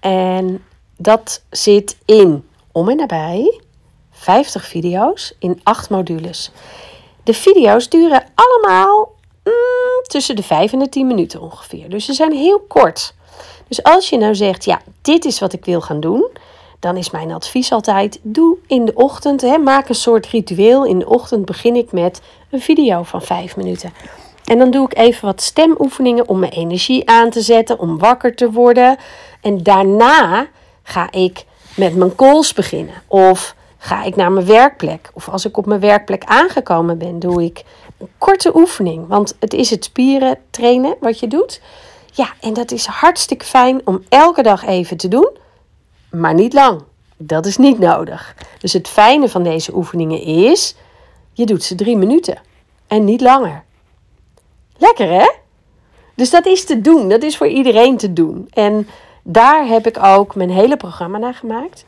En 0.00 0.64
dat 0.96 1.42
zit 1.50 1.96
in 2.04 2.48
om 2.72 2.88
en 2.88 2.96
nabij 2.96 3.60
50 4.10 4.66
video's 4.66 5.34
in 5.38 5.60
8 5.62 5.90
modules. 5.90 6.50
De 7.24 7.34
video's 7.34 7.88
duren 7.88 8.24
allemaal 8.34 9.12
mm, 9.44 10.02
tussen 10.02 10.36
de 10.36 10.42
5 10.42 10.72
en 10.72 10.78
de 10.78 10.88
10 10.88 11.06
minuten 11.06 11.40
ongeveer. 11.40 11.88
Dus 11.88 12.04
ze 12.04 12.12
zijn 12.12 12.32
heel 12.32 12.60
kort. 12.60 13.14
Dus 13.68 13.82
als 13.82 14.08
je 14.08 14.18
nou 14.18 14.34
zegt, 14.34 14.64
ja, 14.64 14.80
dit 15.02 15.24
is 15.24 15.40
wat 15.40 15.52
ik 15.52 15.64
wil 15.64 15.80
gaan 15.80 16.00
doen, 16.00 16.28
dan 16.80 16.96
is 16.96 17.10
mijn 17.10 17.32
advies 17.32 17.72
altijd: 17.72 18.18
doe 18.22 18.56
in 18.66 18.84
de 18.84 18.94
ochtend, 18.94 19.40
hè, 19.40 19.58
maak 19.58 19.88
een 19.88 19.94
soort 19.94 20.26
ritueel. 20.26 20.84
In 20.84 20.98
de 20.98 21.08
ochtend 21.08 21.44
begin 21.44 21.76
ik 21.76 21.92
met 21.92 22.20
een 22.50 22.60
video 22.60 23.02
van 23.02 23.22
5 23.22 23.56
minuten. 23.56 23.92
En 24.44 24.58
dan 24.58 24.70
doe 24.70 24.84
ik 24.84 24.98
even 24.98 25.24
wat 25.24 25.42
stemoefeningen 25.42 26.28
om 26.28 26.38
mijn 26.38 26.52
energie 26.52 27.10
aan 27.10 27.30
te 27.30 27.40
zetten, 27.40 27.78
om 27.78 27.98
wakker 27.98 28.34
te 28.34 28.50
worden. 28.50 28.96
En 29.40 29.62
daarna 29.62 30.48
ga 30.82 31.10
ik 31.10 31.44
met 31.76 31.96
mijn 31.96 32.14
calls 32.14 32.52
beginnen. 32.52 32.94
Of 33.06 33.54
ga 33.78 34.02
ik 34.02 34.16
naar 34.16 34.32
mijn 34.32 34.46
werkplek. 34.46 35.10
Of 35.14 35.28
als 35.28 35.44
ik 35.44 35.56
op 35.56 35.66
mijn 35.66 35.80
werkplek 35.80 36.24
aangekomen 36.24 36.98
ben, 36.98 37.18
doe 37.18 37.44
ik 37.44 37.64
een 37.98 38.08
korte 38.18 38.56
oefening. 38.56 39.06
Want 39.08 39.36
het 39.38 39.52
is 39.52 39.70
het 39.70 39.84
spieren 39.84 40.38
trainen 40.50 40.96
wat 41.00 41.18
je 41.18 41.26
doet. 41.26 41.60
Ja, 42.12 42.32
en 42.40 42.52
dat 42.52 42.70
is 42.70 42.86
hartstikke 42.86 43.44
fijn 43.44 43.80
om 43.84 44.04
elke 44.08 44.42
dag 44.42 44.66
even 44.66 44.96
te 44.96 45.08
doen, 45.08 45.30
maar 46.10 46.34
niet 46.34 46.52
lang. 46.52 46.82
Dat 47.16 47.46
is 47.46 47.56
niet 47.56 47.78
nodig. 47.78 48.34
Dus 48.58 48.72
het 48.72 48.88
fijne 48.88 49.28
van 49.28 49.42
deze 49.42 49.74
oefeningen 49.74 50.22
is, 50.22 50.74
je 51.32 51.46
doet 51.46 51.62
ze 51.62 51.74
drie 51.74 51.96
minuten 51.96 52.38
en 52.86 53.04
niet 53.04 53.20
langer. 53.20 53.64
Lekker 54.76 55.08
hè? 55.08 55.30
Dus 56.14 56.30
dat 56.30 56.46
is 56.46 56.64
te 56.64 56.80
doen. 56.80 57.08
Dat 57.08 57.22
is 57.22 57.36
voor 57.36 57.46
iedereen 57.46 57.96
te 57.96 58.12
doen. 58.12 58.48
En 58.52 58.88
daar 59.22 59.66
heb 59.66 59.86
ik 59.86 60.02
ook 60.02 60.34
mijn 60.34 60.50
hele 60.50 60.76
programma 60.76 61.18
naar 61.18 61.34
gemaakt. 61.34 61.84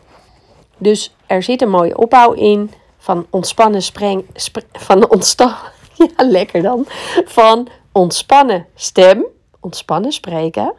Dus 0.78 1.16
er 1.26 1.42
zit 1.42 1.62
een 1.62 1.70
mooie 1.70 1.96
opbouw 1.96 2.32
in 2.32 2.70
van 2.98 3.26
ontspannen 3.30 3.82
spreng, 3.82 4.24
van 4.72 5.10
ontstaan. 5.10 5.56
Ja, 6.16 6.24
lekker 6.28 6.62
dan. 6.62 6.84
Van 7.24 7.68
ontspannen 7.92 8.66
stem, 8.74 9.24
ontspannen 9.60 10.12
spreken, 10.12 10.74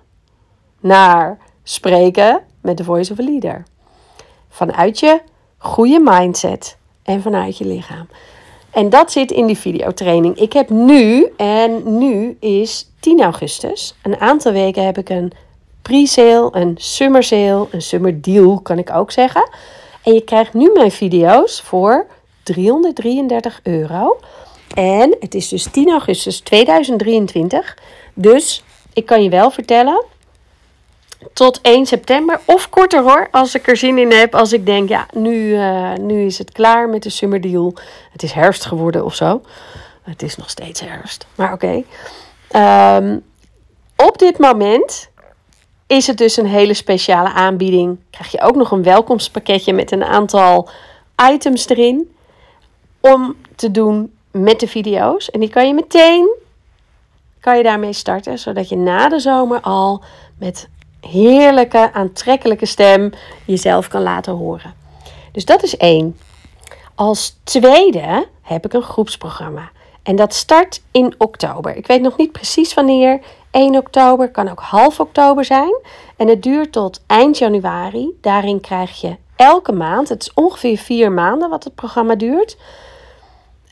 naar 0.80 1.38
spreken 1.64 2.42
met 2.62 2.78
de 2.78 2.84
voice 2.84 3.12
of 3.12 3.20
a 3.20 3.24
leader. 3.24 3.64
Vanuit 4.50 5.00
je 5.00 5.22
goede 5.58 6.00
mindset 6.00 6.78
en 7.04 7.22
vanuit 7.22 7.58
je 7.58 7.66
lichaam. 7.66 8.08
En 8.72 8.90
dat 8.90 9.12
zit 9.12 9.32
in 9.32 9.46
die 9.46 9.58
videotraining. 9.58 10.38
Ik 10.38 10.54
heb 10.54 10.70
nu, 10.70 11.34
en 11.38 11.98
nu 11.98 12.38
is 12.40 12.92
10 13.00 13.22
augustus, 13.22 13.96
een 14.02 14.20
aantal 14.20 14.52
weken 14.52 14.86
heb 14.86 14.98
ik 14.98 15.10
een 15.10 15.32
pre-sale, 15.84 16.50
een 16.52 16.76
summer 16.78 17.24
sale, 17.24 17.68
een 17.72 17.82
summer 17.82 18.22
deal 18.22 18.60
kan 18.60 18.78
ik 18.78 18.90
ook 18.94 19.12
zeggen. 19.12 19.50
En 20.04 20.14
je 20.14 20.22
krijgt 20.22 20.54
nu 20.54 20.72
mijn 20.74 20.92
video's 20.92 21.62
voor 21.62 22.06
333 22.44 23.60
euro. 23.64 24.20
En 24.76 25.16
het 25.20 25.36
is 25.36 25.48
dus 25.48 25.64
10 25.72 25.90
augustus 25.90 26.40
2023. 26.40 27.78
Dus 28.14 28.64
ik 28.94 29.06
kan 29.06 29.24
je 29.24 29.30
wel 29.30 29.52
vertellen, 29.52 30.04
tot 31.34 31.62
1 31.62 31.86
september. 31.86 32.40
Of 32.46 32.70
korter 32.70 33.02
hoor, 33.02 33.28
als 33.32 33.56
ik 33.56 33.68
er 33.68 33.78
zin 33.78 33.98
in 33.98 34.12
heb. 34.12 34.36
Als 34.36 34.54
ik 34.54 34.66
denk, 34.66 34.90
ja, 34.90 35.08
nu, 35.14 35.34
uh, 35.34 35.94
nu 35.94 36.26
is 36.26 36.38
het 36.38 36.52
klaar 36.52 36.90
met 36.90 37.04
de 37.04 37.10
summer 37.10 37.42
deal. 37.42 37.74
Het 38.12 38.24
is 38.24 38.32
herfst 38.32 38.66
geworden 38.66 39.06
of 39.06 39.16
zo. 39.16 39.42
Het 40.04 40.22
is 40.22 40.36
nog 40.36 40.50
steeds 40.50 40.82
herfst, 40.82 41.28
maar 41.36 41.54
oké. 41.54 41.84
Ehm, 42.48 43.18
op 43.96 44.18
dit 44.18 44.38
moment 44.38 45.10
is 45.96 46.08
het 46.08 46.18
dus 46.18 46.38
een 46.38 46.46
hele 46.46 46.74
speciale 46.74 47.32
aanbieding. 47.32 47.98
Krijg 48.10 48.32
je 48.32 48.42
ook 48.42 48.56
nog 48.56 48.72
een 48.72 48.84
welkomstpakketje 48.84 49.74
met 49.74 49.92
een 49.92 50.04
aantal 50.04 50.70
items 51.32 51.70
erin. 51.70 52.16
Om 53.00 53.36
te 53.56 53.72
doen 53.72 54.14
met 54.32 54.60
de 54.60 54.68
video's. 54.68 55.32
En 55.32 55.40
die 55.40 55.50
kan 55.50 55.68
je 55.68 55.74
meteen 55.74 56.42
kan 57.40 57.58
je 57.58 57.64
daarmee 57.64 57.94
starten. 57.94 58.40
Zodat 58.40 58.70
je 58.70 58.76
na 58.76 59.10
de 59.10 59.20
zomer 59.20 59.62
al 59.62 60.04
met 60.38 60.70
heerlijke, 61.02 61.94
aantrekkelijke 61.94 62.66
stem 62.66 63.12
jezelf 63.46 63.88
kan 63.88 64.02
laten 64.02 64.34
horen. 64.34 64.74
Dus 65.32 65.46
dat 65.46 65.64
is 65.64 65.78
één. 65.78 66.18
Als 66.96 67.36
tweede 67.44 68.28
heb 68.42 68.66
ik 68.66 68.74
een 68.74 68.82
groepsprogramma. 68.82 69.72
En 70.04 70.16
dat 70.16 70.34
start 70.34 70.82
in 70.92 71.14
oktober. 71.18 71.76
Ik 71.76 71.88
weet 71.88 72.02
nog 72.02 72.18
niet 72.18 72.32
precies 72.32 72.74
wanneer. 72.74 73.20
1 73.54 73.76
oktober 73.76 74.32
kan 74.32 74.50
ook 74.50 74.60
half 74.60 75.00
oktober 75.00 75.46
zijn. 75.46 75.82
En 76.18 76.28
het 76.28 76.44
duurt 76.44 76.72
tot 76.72 77.02
eind 77.08 77.38
januari. 77.38 78.18
Daarin 78.22 78.62
krijg 78.62 79.02
je 79.02 79.16
elke 79.36 79.72
maand, 79.72 80.10
het 80.10 80.22
is 80.22 80.34
ongeveer 80.34 80.78
vier 80.78 81.12
maanden 81.12 81.50
wat 81.50 81.64
het 81.64 81.76
programma 81.76 82.16
duurt. 82.16 82.58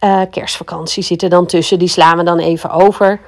Uh, 0.03 0.21
kerstvakantie 0.31 1.03
zit 1.03 1.21
er 1.21 1.29
dan 1.29 1.45
tussen, 1.45 1.79
die 1.79 1.87
slaan 1.87 2.17
we 2.17 2.23
dan 2.23 2.39
even 2.39 2.69
over 2.69 3.19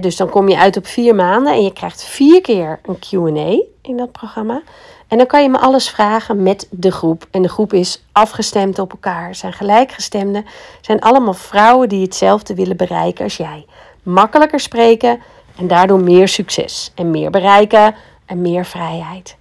dus 0.00 0.16
dan 0.16 0.28
kom 0.28 0.48
je 0.48 0.58
uit 0.58 0.76
op 0.76 0.86
vier 0.86 1.14
maanden 1.14 1.52
en 1.52 1.62
je 1.62 1.72
krijgt 1.72 2.04
vier 2.04 2.40
keer 2.40 2.80
een 2.82 2.98
QA 2.98 3.64
in 3.82 3.96
dat 3.96 4.12
programma. 4.12 4.62
En 5.08 5.18
dan 5.18 5.26
kan 5.26 5.42
je 5.42 5.48
me 5.48 5.58
alles 5.58 5.90
vragen 5.90 6.42
met 6.42 6.66
de 6.70 6.90
groep. 6.90 7.26
En 7.30 7.42
de 7.42 7.48
groep 7.48 7.72
is 7.72 8.04
afgestemd 8.12 8.78
op 8.78 8.92
elkaar, 8.92 9.34
zijn 9.34 9.52
gelijkgestemden, 9.52 10.44
zijn 10.80 11.00
allemaal 11.00 11.34
vrouwen 11.34 11.88
die 11.88 12.02
hetzelfde 12.02 12.54
willen 12.54 12.76
bereiken 12.76 13.24
als 13.24 13.36
jij. 13.36 13.66
Makkelijker 14.02 14.60
spreken 14.60 15.20
en 15.62 15.68
daardoor 15.68 16.00
meer 16.00 16.28
succes 16.28 16.92
en 16.94 17.10
meer 17.10 17.30
bereiken 17.30 17.94
en 18.26 18.40
meer 18.42 18.64
vrijheid 18.64 19.36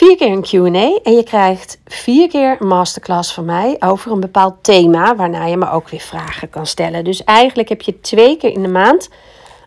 vier 0.00 0.16
keer 0.16 0.32
een 0.32 0.72
QA 0.72 1.00
en 1.02 1.12
je 1.12 1.22
krijgt 1.24 1.78
vier 1.84 2.28
keer 2.28 2.56
een 2.58 2.66
masterclass 2.66 3.34
van 3.34 3.44
mij 3.44 3.76
over 3.78 4.12
een 4.12 4.20
bepaald 4.20 4.54
thema, 4.60 5.16
waarna 5.16 5.44
je 5.44 5.56
me 5.56 5.70
ook 5.70 5.88
weer 5.88 6.00
vragen 6.00 6.50
kan 6.50 6.66
stellen. 6.66 7.04
Dus 7.04 7.24
eigenlijk 7.24 7.68
heb 7.68 7.82
je 7.82 8.00
twee 8.00 8.36
keer 8.36 8.52
in 8.52 8.62
de 8.62 8.68
maand 8.68 9.08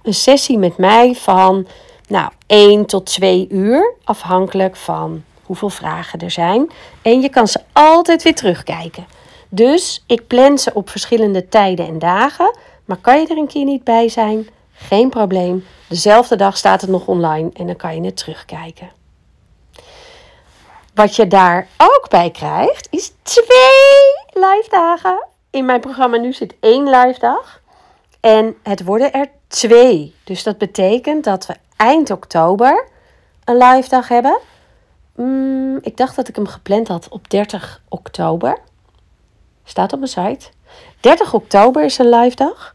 een 0.04 0.14
sessie 0.14 0.58
met 0.58 0.78
mij 0.78 1.16
van 1.16 1.68
nou, 2.08 2.32
1 2.48 2.86
tot 2.86 3.06
2 3.06 3.48
uur, 3.50 3.94
afhankelijk 4.04 4.76
van 4.76 5.24
hoeveel 5.44 5.70
vragen 5.70 6.20
er 6.20 6.32
zijn. 6.32 6.72
En 7.02 7.22
je 7.22 7.30
kan 7.30 7.48
ze 7.48 7.60
altijd 7.74 8.24
weer 8.24 8.36
terugkijken. 8.36 9.06
Dus 9.50 10.04
ik 10.08 10.28
plan 10.28 10.58
ze 10.58 10.74
op 10.74 10.90
verschillende 10.90 11.48
tijden 11.50 11.88
en 11.88 12.00
dagen. 12.00 12.58
Maar 12.86 12.98
kan 12.98 13.22
je 13.22 13.28
er 13.28 13.38
een 13.38 13.48
keer 13.48 13.66
niet 13.66 13.84
bij 13.84 14.10
zijn? 14.10 14.48
Geen 14.72 15.10
probleem. 15.10 15.66
Dezelfde 15.90 16.36
dag 16.36 16.58
staat 16.58 16.82
het 16.82 16.90
nog 16.90 17.08
online 17.08 17.50
en 17.54 17.66
dan 17.66 17.76
kan 17.76 17.96
je 17.96 18.02
het 18.02 18.18
terugkijken. 18.18 18.92
Wat 20.94 21.16
je 21.16 21.28
daar 21.28 21.68
ook 21.78 22.10
bij 22.10 22.32
krijgt, 22.32 22.88
is 22.92 23.14
twee 23.22 24.14
live 24.34 24.68
dagen. 24.70 25.26
In 25.50 25.66
mijn 25.66 25.80
programma 25.80 26.18
nu 26.18 26.34
zit 26.34 26.56
één 26.60 26.90
live 26.90 27.20
dag. 27.20 27.62
En 28.20 28.56
het 28.64 28.84
worden 28.84 29.14
er 29.14 29.28
twee. 29.48 30.16
Dus 30.24 30.44
dat 30.44 30.58
betekent 30.58 31.24
dat 31.24 31.46
we 31.46 31.56
eind 31.78 32.12
oktober 32.12 32.88
een 33.44 33.58
live 33.58 33.90
dag 33.90 34.08
hebben. 34.08 34.40
Mm, 35.16 35.78
ik 35.82 35.98
dacht 35.98 36.16
dat 36.16 36.28
ik 36.28 36.36
hem 36.36 36.48
gepland 36.48 36.88
had 36.88 37.10
op 37.10 37.30
30 37.30 37.82
oktober. 37.90 38.58
Staat 39.64 39.94
op 39.94 40.00
mijn 40.00 40.12
site. 40.12 40.50
30 41.00 41.34
oktober 41.34 41.84
is 41.84 41.98
een 41.98 42.10
live 42.10 42.36
dag. 42.36 42.74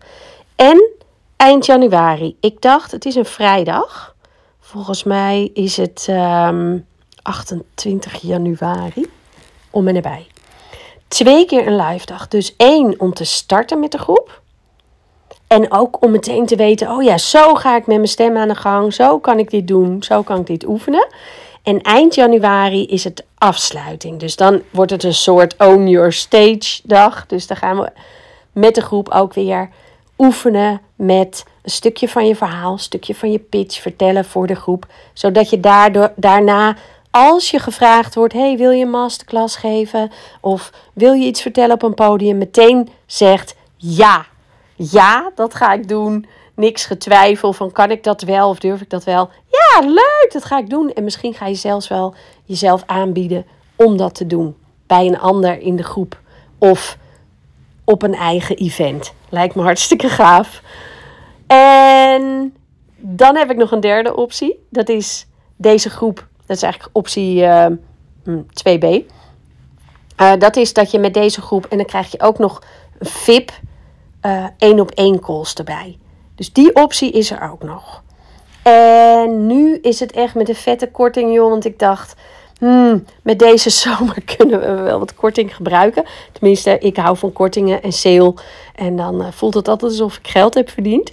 En 0.56 0.90
eind 1.36 1.66
januari. 1.66 2.36
Ik 2.40 2.62
dacht, 2.62 2.90
het 2.90 3.04
is 3.04 3.14
een 3.14 3.24
vrijdag. 3.24 4.14
Volgens 4.60 5.04
mij 5.04 5.50
is 5.54 5.76
het 5.76 6.06
um, 6.10 6.86
28 7.22 8.20
januari 8.20 9.10
om 9.70 9.88
en 9.88 9.94
nabij. 9.94 10.26
Twee 11.08 11.44
keer 11.44 11.66
een 11.66 11.76
live 11.76 12.06
dag. 12.06 12.28
Dus 12.28 12.56
één 12.56 13.00
om 13.00 13.12
te 13.12 13.24
starten 13.24 13.80
met 13.80 13.92
de 13.92 13.98
groep. 13.98 14.42
En 15.46 15.72
ook 15.72 16.02
om 16.02 16.10
meteen 16.10 16.46
te 16.46 16.56
weten, 16.56 16.90
oh 16.90 17.02
ja, 17.02 17.18
zo 17.18 17.54
ga 17.54 17.76
ik 17.76 17.86
met 17.86 17.96
mijn 17.96 18.08
stem 18.08 18.36
aan 18.36 18.48
de 18.48 18.54
gang. 18.54 18.94
Zo 18.94 19.18
kan 19.18 19.38
ik 19.38 19.50
dit 19.50 19.68
doen. 19.68 20.02
Zo 20.02 20.22
kan 20.22 20.40
ik 20.40 20.46
dit 20.46 20.66
oefenen. 20.66 21.06
En 21.68 21.82
eind 21.82 22.14
januari 22.14 22.86
is 22.86 23.04
het 23.04 23.24
afsluiting. 23.38 24.18
Dus 24.20 24.36
dan 24.36 24.62
wordt 24.70 24.90
het 24.90 25.04
een 25.04 25.14
soort 25.14 25.54
own 25.58 25.86
your 25.86 26.12
stage 26.12 26.80
dag. 26.84 27.26
Dus 27.26 27.46
dan 27.46 27.56
gaan 27.56 27.78
we 27.78 27.90
met 28.52 28.74
de 28.74 28.80
groep 28.80 29.08
ook 29.08 29.34
weer 29.34 29.68
oefenen 30.18 30.80
met 30.96 31.44
een 31.62 31.70
stukje 31.70 32.08
van 32.08 32.26
je 32.26 32.36
verhaal, 32.36 32.72
een 32.72 32.78
stukje 32.78 33.14
van 33.14 33.32
je 33.32 33.38
pitch 33.38 33.80
vertellen 33.80 34.24
voor 34.24 34.46
de 34.46 34.54
groep. 34.54 34.86
Zodat 35.12 35.50
je 35.50 35.60
daardoor, 35.60 36.12
daarna 36.16 36.76
als 37.10 37.50
je 37.50 37.58
gevraagd 37.58 38.14
wordt: 38.14 38.32
hey, 38.32 38.56
wil 38.56 38.70
je 38.70 38.84
een 38.84 38.90
masterclass 38.90 39.56
geven? 39.56 40.10
Of 40.40 40.72
wil 40.92 41.12
je 41.12 41.26
iets 41.26 41.42
vertellen 41.42 41.74
op 41.74 41.82
een 41.82 41.94
podium? 41.94 42.38
Meteen 42.38 42.88
zegt 43.06 43.56
ja. 43.76 44.26
Ja, 44.74 45.30
dat 45.34 45.54
ga 45.54 45.72
ik 45.72 45.88
doen. 45.88 46.26
Niks 46.58 46.84
getwijfel 46.84 47.52
van 47.52 47.72
kan 47.72 47.90
ik 47.90 48.04
dat 48.04 48.22
wel 48.22 48.48
of 48.48 48.58
durf 48.58 48.80
ik 48.80 48.90
dat 48.90 49.04
wel? 49.04 49.30
Ja, 49.46 49.80
leuk, 49.86 50.28
dat 50.32 50.44
ga 50.44 50.58
ik 50.58 50.70
doen. 50.70 50.92
En 50.92 51.04
misschien 51.04 51.34
ga 51.34 51.46
je 51.46 51.54
zelfs 51.54 51.88
wel 51.88 52.14
jezelf 52.44 52.82
aanbieden 52.86 53.46
om 53.76 53.96
dat 53.96 54.14
te 54.14 54.26
doen 54.26 54.56
bij 54.86 55.06
een 55.06 55.18
ander 55.18 55.60
in 55.60 55.76
de 55.76 55.82
groep 55.82 56.20
of 56.58 56.98
op 57.84 58.02
een 58.02 58.14
eigen 58.14 58.56
event. 58.56 59.12
Lijkt 59.28 59.54
me 59.54 59.62
hartstikke 59.62 60.08
gaaf. 60.08 60.62
En 61.46 62.54
dan 62.96 63.36
heb 63.36 63.50
ik 63.50 63.56
nog 63.56 63.72
een 63.72 63.80
derde 63.80 64.16
optie. 64.16 64.66
Dat 64.70 64.88
is 64.88 65.26
deze 65.56 65.90
groep. 65.90 66.26
Dat 66.46 66.56
is 66.56 66.62
eigenlijk 66.62 66.96
optie 66.96 67.42
uh, 67.42 67.66
2b. 68.38 68.86
Uh, 70.20 70.32
dat 70.38 70.56
is 70.56 70.72
dat 70.72 70.90
je 70.90 70.98
met 70.98 71.14
deze 71.14 71.40
groep, 71.40 71.66
en 71.66 71.76
dan 71.76 71.86
krijg 71.86 72.10
je 72.10 72.20
ook 72.20 72.38
nog 72.38 72.62
VIP 73.00 73.50
uh, 74.22 74.46
één 74.58 74.80
op 74.80 74.90
één 74.90 75.20
calls 75.20 75.54
erbij. 75.54 75.98
Dus 76.38 76.52
die 76.52 76.74
optie 76.74 77.10
is 77.10 77.30
er 77.30 77.50
ook 77.50 77.62
nog. 77.62 78.02
En 78.62 79.46
nu 79.46 79.78
is 79.82 80.00
het 80.00 80.12
echt 80.12 80.34
met 80.34 80.48
een 80.48 80.54
vette 80.54 80.90
korting, 80.90 81.34
joh. 81.34 81.50
Want 81.50 81.64
ik 81.64 81.78
dacht, 81.78 82.14
hmm, 82.58 83.04
met 83.22 83.38
deze 83.38 83.70
zomer 83.82 84.22
kunnen 84.36 84.60
we 84.60 84.82
wel 84.82 84.98
wat 84.98 85.14
korting 85.14 85.56
gebruiken. 85.56 86.04
Tenminste, 86.32 86.78
ik 86.78 86.96
hou 86.96 87.16
van 87.16 87.32
kortingen 87.32 87.82
en 87.82 87.92
sale. 87.92 88.34
En 88.74 88.96
dan 88.96 89.20
uh, 89.20 89.26
voelt 89.30 89.54
het 89.54 89.68
altijd 89.68 89.90
alsof 89.90 90.16
ik 90.16 90.28
geld 90.28 90.54
heb 90.54 90.70
verdiend. 90.70 91.12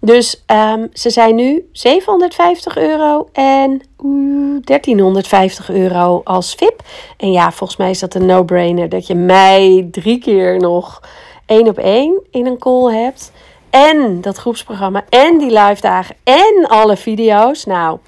Dus 0.00 0.44
um, 0.46 0.88
ze 0.92 1.10
zijn 1.10 1.34
nu 1.34 1.68
750 1.72 2.76
euro 2.76 3.28
en 3.32 3.70
uh, 4.04 4.60
1350 4.64 5.70
euro 5.70 6.20
als 6.24 6.54
VIP. 6.54 6.82
En 7.16 7.32
ja, 7.32 7.52
volgens 7.52 7.78
mij 7.78 7.90
is 7.90 7.98
dat 7.98 8.14
een 8.14 8.26
no-brainer 8.26 8.88
dat 8.88 9.06
je 9.06 9.14
mij 9.14 9.88
drie 9.90 10.18
keer 10.18 10.58
nog 10.58 11.00
één 11.46 11.68
op 11.68 11.78
één 11.78 12.20
in 12.30 12.46
een 12.46 12.58
call 12.58 12.94
hebt. 12.94 13.32
En 13.70 14.20
dat 14.20 14.36
groepsprogramma 14.36 15.04
en 15.08 15.38
die 15.38 15.58
live 15.58 15.80
dagen 15.80 16.16
en 16.24 16.66
alle 16.68 16.96
video's. 16.96 17.64
Nou, 17.64 17.98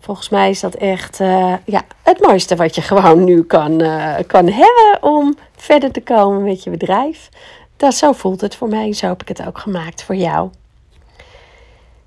volgens 0.00 0.28
mij 0.28 0.50
is 0.50 0.60
dat 0.60 0.74
echt 0.74 1.20
uh, 1.20 1.54
ja, 1.64 1.82
het 2.02 2.20
mooiste 2.20 2.56
wat 2.56 2.74
je 2.74 2.82
gewoon 2.82 3.24
nu 3.24 3.44
kan, 3.44 3.82
uh, 3.82 4.14
kan 4.26 4.48
hebben 4.48 4.98
om 5.00 5.36
verder 5.56 5.92
te 5.92 6.02
komen 6.02 6.42
met 6.42 6.64
je 6.64 6.70
bedrijf. 6.70 7.28
Dat, 7.76 7.94
zo 7.94 8.12
voelt 8.12 8.40
het 8.40 8.56
voor 8.56 8.68
mij. 8.68 8.92
Zo 8.92 9.06
heb 9.06 9.20
ik 9.20 9.28
het 9.28 9.46
ook 9.46 9.58
gemaakt 9.58 10.02
voor 10.02 10.14
jou. 10.14 10.50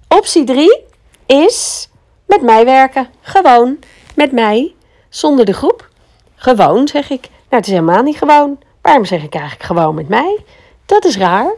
Optie 0.08 0.44
3 0.44 0.84
is 1.26 1.90
met 2.26 2.42
mij 2.42 2.66
werken. 2.66 3.08
Gewoon 3.22 3.80
met 4.16 4.32
mij, 4.32 4.76
zonder 5.10 5.46
de 5.46 5.54
groep. 5.54 5.90
Gewoon 6.36 6.88
zeg 6.88 7.10
ik. 7.10 7.22
Nou, 7.22 7.62
het 7.62 7.66
is 7.66 7.72
helemaal 7.72 8.04
niet 8.04 8.18
gewoon. 8.18 8.60
Waarom 8.82 9.06
zeg 9.06 9.24
ik 9.24 9.34
eigenlijk 9.34 9.64
gewoon 9.64 9.96
met 9.96 10.08
mij? 10.08 10.44
Dat 10.86 11.06
is 11.06 11.18
raar. 11.18 11.52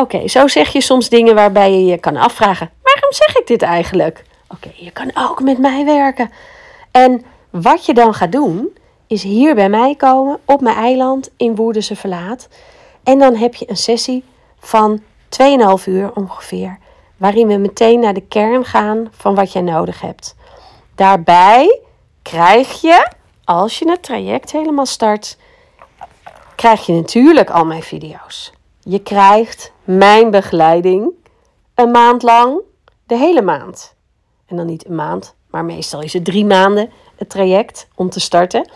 Oké, 0.00 0.28
zo 0.28 0.48
zeg 0.48 0.72
je 0.72 0.80
soms 0.80 1.08
dingen 1.08 1.34
waarbij 1.34 1.72
je 1.72 1.84
je 1.84 1.98
kan 1.98 2.16
afvragen: 2.16 2.70
waarom 2.82 3.12
zeg 3.12 3.36
ik 3.36 3.46
dit 3.46 3.62
eigenlijk? 3.62 4.24
Oké, 4.48 4.70
je 4.74 4.90
kan 4.90 5.10
ook 5.14 5.42
met 5.42 5.58
mij 5.58 5.84
werken. 5.84 6.30
En 6.90 7.24
wat 7.50 7.86
je 7.86 7.94
dan 7.94 8.14
gaat 8.14 8.32
doen, 8.32 8.76
is 9.06 9.22
hier 9.22 9.54
bij 9.54 9.68
mij 9.68 9.94
komen 9.94 10.38
op 10.44 10.60
mijn 10.60 10.76
eiland 10.76 11.30
in 11.36 11.54
Woerdense 11.54 11.96
Verlaat. 11.96 12.48
En 13.04 13.18
dan 13.18 13.34
heb 13.34 13.54
je 13.54 13.70
een 13.70 13.76
sessie 13.76 14.24
van 14.58 15.00
2,5 15.78 15.84
uur 15.84 16.12
ongeveer 16.14 16.78
waarin 17.16 17.46
we 17.46 17.56
meteen 17.56 18.00
naar 18.00 18.14
de 18.14 18.26
kern 18.28 18.64
gaan 18.64 19.08
van 19.10 19.34
wat 19.34 19.52
jij 19.52 19.62
nodig 19.62 20.00
hebt. 20.00 20.36
Daarbij 20.94 21.80
krijg 22.22 22.80
je, 22.80 23.10
als 23.44 23.78
je 23.78 23.90
het 23.90 24.02
traject 24.02 24.52
helemaal 24.52 24.86
start, 24.86 25.36
krijg 26.56 26.86
je 26.86 26.92
natuurlijk 26.92 27.50
al 27.50 27.64
mijn 27.64 27.82
video's. 27.82 28.52
Je 28.82 29.02
krijgt 29.02 29.72
mijn 29.96 30.30
begeleiding 30.30 31.12
een 31.74 31.90
maand 31.90 32.22
lang, 32.22 32.60
de 33.06 33.16
hele 33.16 33.42
maand. 33.42 33.94
En 34.46 34.56
dan 34.56 34.66
niet 34.66 34.86
een 34.86 34.94
maand, 34.94 35.34
maar 35.46 35.64
meestal 35.64 36.02
is 36.02 36.12
het 36.12 36.24
drie 36.24 36.44
maanden 36.44 36.90
het 37.16 37.30
traject 37.30 37.88
om 37.94 38.10
te 38.10 38.20
starten. 38.20 38.70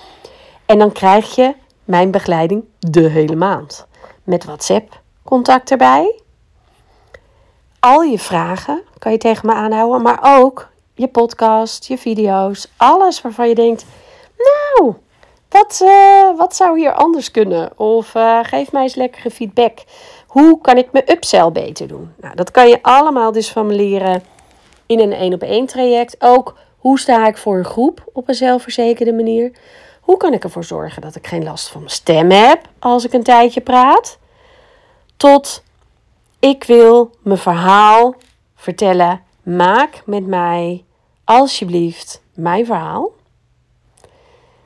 En 0.66 0.78
dan 0.78 0.92
krijg 0.92 1.34
je 1.34 1.54
mijn 1.84 2.10
begeleiding 2.10 2.64
de 2.78 3.08
hele 3.08 3.36
maand. 3.36 3.86
Met 4.22 4.44
WhatsApp 4.44 5.00
contact 5.22 5.70
erbij 5.70 6.22
al 7.84 8.02
je 8.02 8.18
vragen 8.18 8.82
kan 8.98 9.12
je 9.12 9.18
tegen 9.18 9.46
me 9.46 9.54
aanhouden, 9.54 10.02
maar 10.02 10.38
ook 10.38 10.68
je 10.94 11.08
podcast, 11.08 11.86
je 11.86 11.98
video's, 11.98 12.68
alles 12.76 13.20
waarvan 13.20 13.48
je 13.48 13.54
denkt, 13.54 13.84
nou, 14.36 14.94
wat, 15.48 15.80
uh, 15.82 16.36
wat 16.36 16.56
zou 16.56 16.78
hier 16.78 16.92
anders 16.92 17.30
kunnen? 17.30 17.78
Of 17.78 18.14
uh, 18.14 18.38
geef 18.42 18.72
mij 18.72 18.82
eens 18.82 18.94
lekkere 18.94 19.30
feedback. 19.30 19.78
Hoe 20.34 20.60
kan 20.60 20.76
ik 20.76 20.92
mijn 20.92 21.10
upsell 21.10 21.52
beter 21.52 21.88
doen? 21.88 22.14
Nou, 22.16 22.34
dat 22.34 22.50
kan 22.50 22.68
je 22.68 22.82
allemaal 22.82 23.32
dus 23.32 23.50
van 23.50 23.66
me 23.66 23.74
leren 23.74 24.22
in 24.86 25.00
een 25.00 25.12
één 25.12 25.32
op 25.32 25.42
één 25.42 25.66
traject. 25.66 26.16
Ook 26.18 26.56
hoe 26.78 26.98
sta 26.98 27.26
ik 27.26 27.36
voor 27.36 27.58
een 27.58 27.64
groep 27.64 28.04
op 28.12 28.28
een 28.28 28.34
zelfverzekerde 28.34 29.12
manier? 29.12 29.52
Hoe 30.00 30.16
kan 30.16 30.32
ik 30.32 30.44
ervoor 30.44 30.64
zorgen 30.64 31.02
dat 31.02 31.14
ik 31.14 31.26
geen 31.26 31.44
last 31.44 31.68
van 31.68 31.80
mijn 31.80 31.92
stem 31.92 32.30
heb 32.30 32.68
als 32.78 33.04
ik 33.04 33.12
een 33.12 33.22
tijdje 33.22 33.60
praat? 33.60 34.18
Tot 35.16 35.62
ik 36.38 36.64
wil 36.64 37.10
mijn 37.22 37.38
verhaal 37.38 38.14
vertellen. 38.54 39.22
Maak 39.42 40.02
met 40.06 40.26
mij 40.26 40.84
alsjeblieft 41.24 42.22
mijn 42.32 42.66
verhaal. 42.66 43.10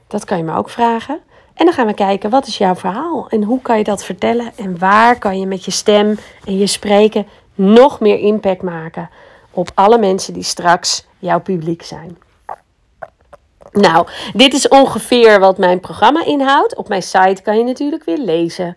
Dat 0.06 0.24
kan 0.24 0.38
je 0.38 0.44
me 0.44 0.56
ook 0.56 0.70
vragen. 0.70 1.20
En 1.58 1.64
dan 1.64 1.72
gaan 1.72 1.86
we 1.86 1.94
kijken, 1.94 2.30
wat 2.30 2.46
is 2.46 2.58
jouw 2.58 2.74
verhaal? 2.74 3.26
En 3.28 3.42
hoe 3.42 3.62
kan 3.62 3.78
je 3.78 3.84
dat 3.84 4.04
vertellen? 4.04 4.52
En 4.56 4.78
waar 4.78 5.18
kan 5.18 5.40
je 5.40 5.46
met 5.46 5.64
je 5.64 5.70
stem 5.70 6.18
en 6.44 6.58
je 6.58 6.66
spreken 6.66 7.26
nog 7.54 8.00
meer 8.00 8.18
impact 8.18 8.62
maken 8.62 9.10
op 9.50 9.70
alle 9.74 9.98
mensen 9.98 10.34
die 10.34 10.42
straks 10.42 11.06
jouw 11.18 11.40
publiek 11.40 11.82
zijn? 11.82 12.18
Nou, 13.72 14.06
dit 14.32 14.52
is 14.52 14.68
ongeveer 14.68 15.40
wat 15.40 15.58
mijn 15.58 15.80
programma 15.80 16.24
inhoudt. 16.24 16.76
Op 16.76 16.88
mijn 16.88 17.02
site 17.02 17.42
kan 17.42 17.58
je 17.58 17.64
natuurlijk 17.64 18.04
weer 18.04 18.18
lezen 18.18 18.76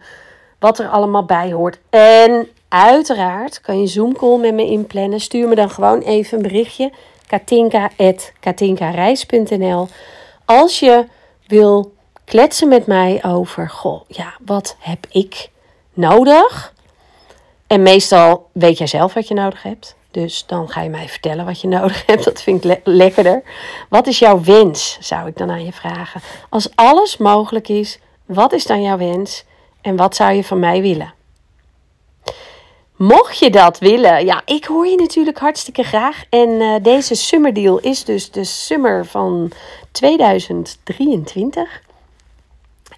wat 0.60 0.80
er 0.80 0.88
allemaal 0.88 1.26
bij 1.26 1.52
hoort. 1.52 1.80
En 1.90 2.48
Uiteraard 2.74 3.62
kan 3.62 3.82
je 3.82 3.88
Zoom 3.88 4.18
call 4.18 4.38
met 4.38 4.54
me 4.54 4.66
inplannen. 4.66 5.20
Stuur 5.20 5.48
me 5.48 5.56
dan 5.56 5.70
gewoon 5.70 6.00
even 6.00 6.38
een 6.38 6.44
berichtje. 6.44 6.92
katinka.katinkareis.nl 7.28 9.88
Als 10.46 10.80
je 10.80 11.06
wil 11.48 11.94
kletsen 12.32 12.68
met 12.68 12.88
mij 12.88 13.24
over, 13.26 13.70
goh, 13.70 14.02
ja, 14.08 14.34
wat 14.46 14.76
heb 14.80 15.06
ik 15.10 15.50
nodig? 15.94 16.74
En 17.68 17.82
meestal 17.82 18.50
weet 18.52 18.78
jij 18.78 18.88
zelf 18.88 19.14
wat 19.14 19.28
je 19.28 19.34
nodig 19.34 19.64
hebt. 19.64 19.96
Dus 20.12 20.46
dan 20.46 20.70
ga 20.70 20.82
je 20.82 20.90
mij 20.90 21.10
vertellen 21.10 21.46
wat 21.46 21.62
je 21.62 21.68
nodig 21.68 22.06
hebt. 22.08 22.24
Dat 22.24 22.42
vind 22.42 22.66
ik 22.66 22.82
lekkerder. 22.84 23.44
Wat 23.90 24.08
is 24.08 24.20
jouw 24.20 24.44
wens? 24.44 24.98
Zou 25.00 25.28
ik 25.28 25.38
dan 25.38 25.50
aan 25.50 25.66
je 25.66 25.72
vragen. 25.72 26.22
Als 26.50 26.76
alles 26.76 27.18
mogelijk 27.18 27.68
is, 27.68 28.00
wat 28.26 28.54
is 28.54 28.66
dan 28.66 28.82
jouw 28.82 28.98
wens? 28.98 29.46
En 29.82 29.96
wat 29.96 30.16
zou 30.16 30.32
je 30.34 30.44
van 30.44 30.60
mij 30.60 30.82
willen? 30.82 31.14
Mocht 32.96 33.38
je 33.38 33.50
dat 33.50 33.80
willen, 33.80 34.26
ja, 34.26 34.42
ik 34.46 34.66
hoor 34.66 34.88
je 34.88 34.96
natuurlijk 34.96 35.38
hartstikke 35.38 35.84
graag. 35.84 36.24
En 36.30 36.50
uh, 36.50 36.76
deze 36.82 37.16
summerdeal 37.16 37.80
is 37.80 38.04
dus 38.04 38.32
de 38.32 38.44
summer 38.44 39.06
van 39.06 39.52
2023. 39.92 41.90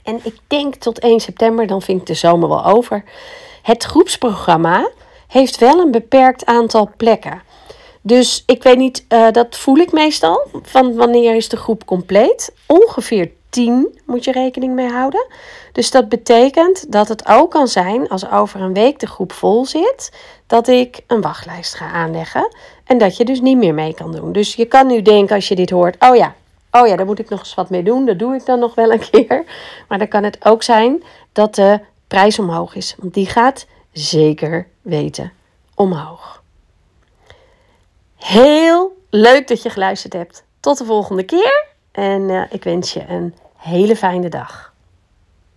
En 0.03 0.19
ik 0.23 0.35
denk 0.47 0.75
tot 0.75 0.99
1 0.99 1.19
september, 1.19 1.67
dan 1.67 1.81
vind 1.81 2.01
ik 2.01 2.07
de 2.07 2.13
zomer 2.13 2.49
wel 2.49 2.65
over. 2.65 3.03
Het 3.61 3.83
groepsprogramma 3.83 4.89
heeft 5.27 5.57
wel 5.57 5.79
een 5.79 5.91
beperkt 5.91 6.45
aantal 6.45 6.89
plekken. 6.97 7.41
Dus 8.01 8.43
ik 8.45 8.63
weet 8.63 8.77
niet, 8.77 9.05
uh, 9.09 9.31
dat 9.31 9.57
voel 9.57 9.77
ik 9.77 9.91
meestal. 9.91 10.47
Van 10.61 10.95
wanneer 10.95 11.35
is 11.35 11.49
de 11.49 11.57
groep 11.57 11.85
compleet? 11.85 12.53
Ongeveer 12.67 13.31
10 13.49 13.99
moet 14.05 14.23
je 14.23 14.31
rekening 14.31 14.73
mee 14.73 14.89
houden. 14.89 15.25
Dus 15.71 15.91
dat 15.91 16.09
betekent 16.09 16.91
dat 16.91 17.07
het 17.07 17.27
ook 17.27 17.51
kan 17.51 17.67
zijn 17.67 18.09
als 18.09 18.31
over 18.31 18.61
een 18.61 18.73
week 18.73 18.99
de 18.99 19.07
groep 19.07 19.31
vol 19.31 19.65
zit, 19.65 20.11
dat 20.47 20.67
ik 20.67 21.01
een 21.07 21.21
wachtlijst 21.21 21.73
ga 21.73 21.91
aanleggen 21.91 22.55
en 22.85 22.97
dat 22.97 23.17
je 23.17 23.25
dus 23.25 23.41
niet 23.41 23.57
meer 23.57 23.73
mee 23.73 23.93
kan 23.93 24.11
doen. 24.11 24.31
Dus 24.31 24.55
je 24.55 24.65
kan 24.65 24.87
nu 24.87 25.01
denken 25.01 25.35
als 25.35 25.47
je 25.47 25.55
dit 25.55 25.69
hoort, 25.69 25.95
oh 25.99 26.15
ja, 26.15 26.35
oh 26.75 26.87
ja, 26.87 26.95
daar 26.95 27.05
moet 27.05 27.19
ik 27.19 27.29
nog 27.29 27.39
eens 27.39 27.55
wat 27.55 27.69
mee 27.69 27.83
doen, 27.83 28.05
dat 28.05 28.19
doe 28.19 28.35
ik 28.35 28.45
dan 28.45 28.59
nog 28.59 28.75
wel 28.75 28.91
een 28.91 29.09
keer. 29.11 29.45
Maar 29.87 29.97
dan 29.97 30.07
kan 30.07 30.23
het 30.23 30.45
ook 30.45 30.63
zijn 30.63 31.03
dat 31.31 31.55
de 31.55 31.79
prijs 32.07 32.39
omhoog 32.39 32.75
is, 32.75 32.95
want 32.97 33.13
die 33.13 33.25
gaat 33.25 33.65
zeker 33.91 34.67
weten 34.81 35.31
omhoog. 35.75 36.43
Heel 38.15 38.97
leuk 39.09 39.47
dat 39.47 39.61
je 39.61 39.69
geluisterd 39.69 40.13
hebt. 40.13 40.43
Tot 40.59 40.77
de 40.77 40.85
volgende 40.85 41.23
keer 41.23 41.65
en 41.91 42.21
uh, 42.29 42.43
ik 42.49 42.63
wens 42.63 42.93
je 42.93 43.05
een 43.07 43.35
hele 43.57 43.95
fijne 43.95 44.29
dag. 44.29 44.72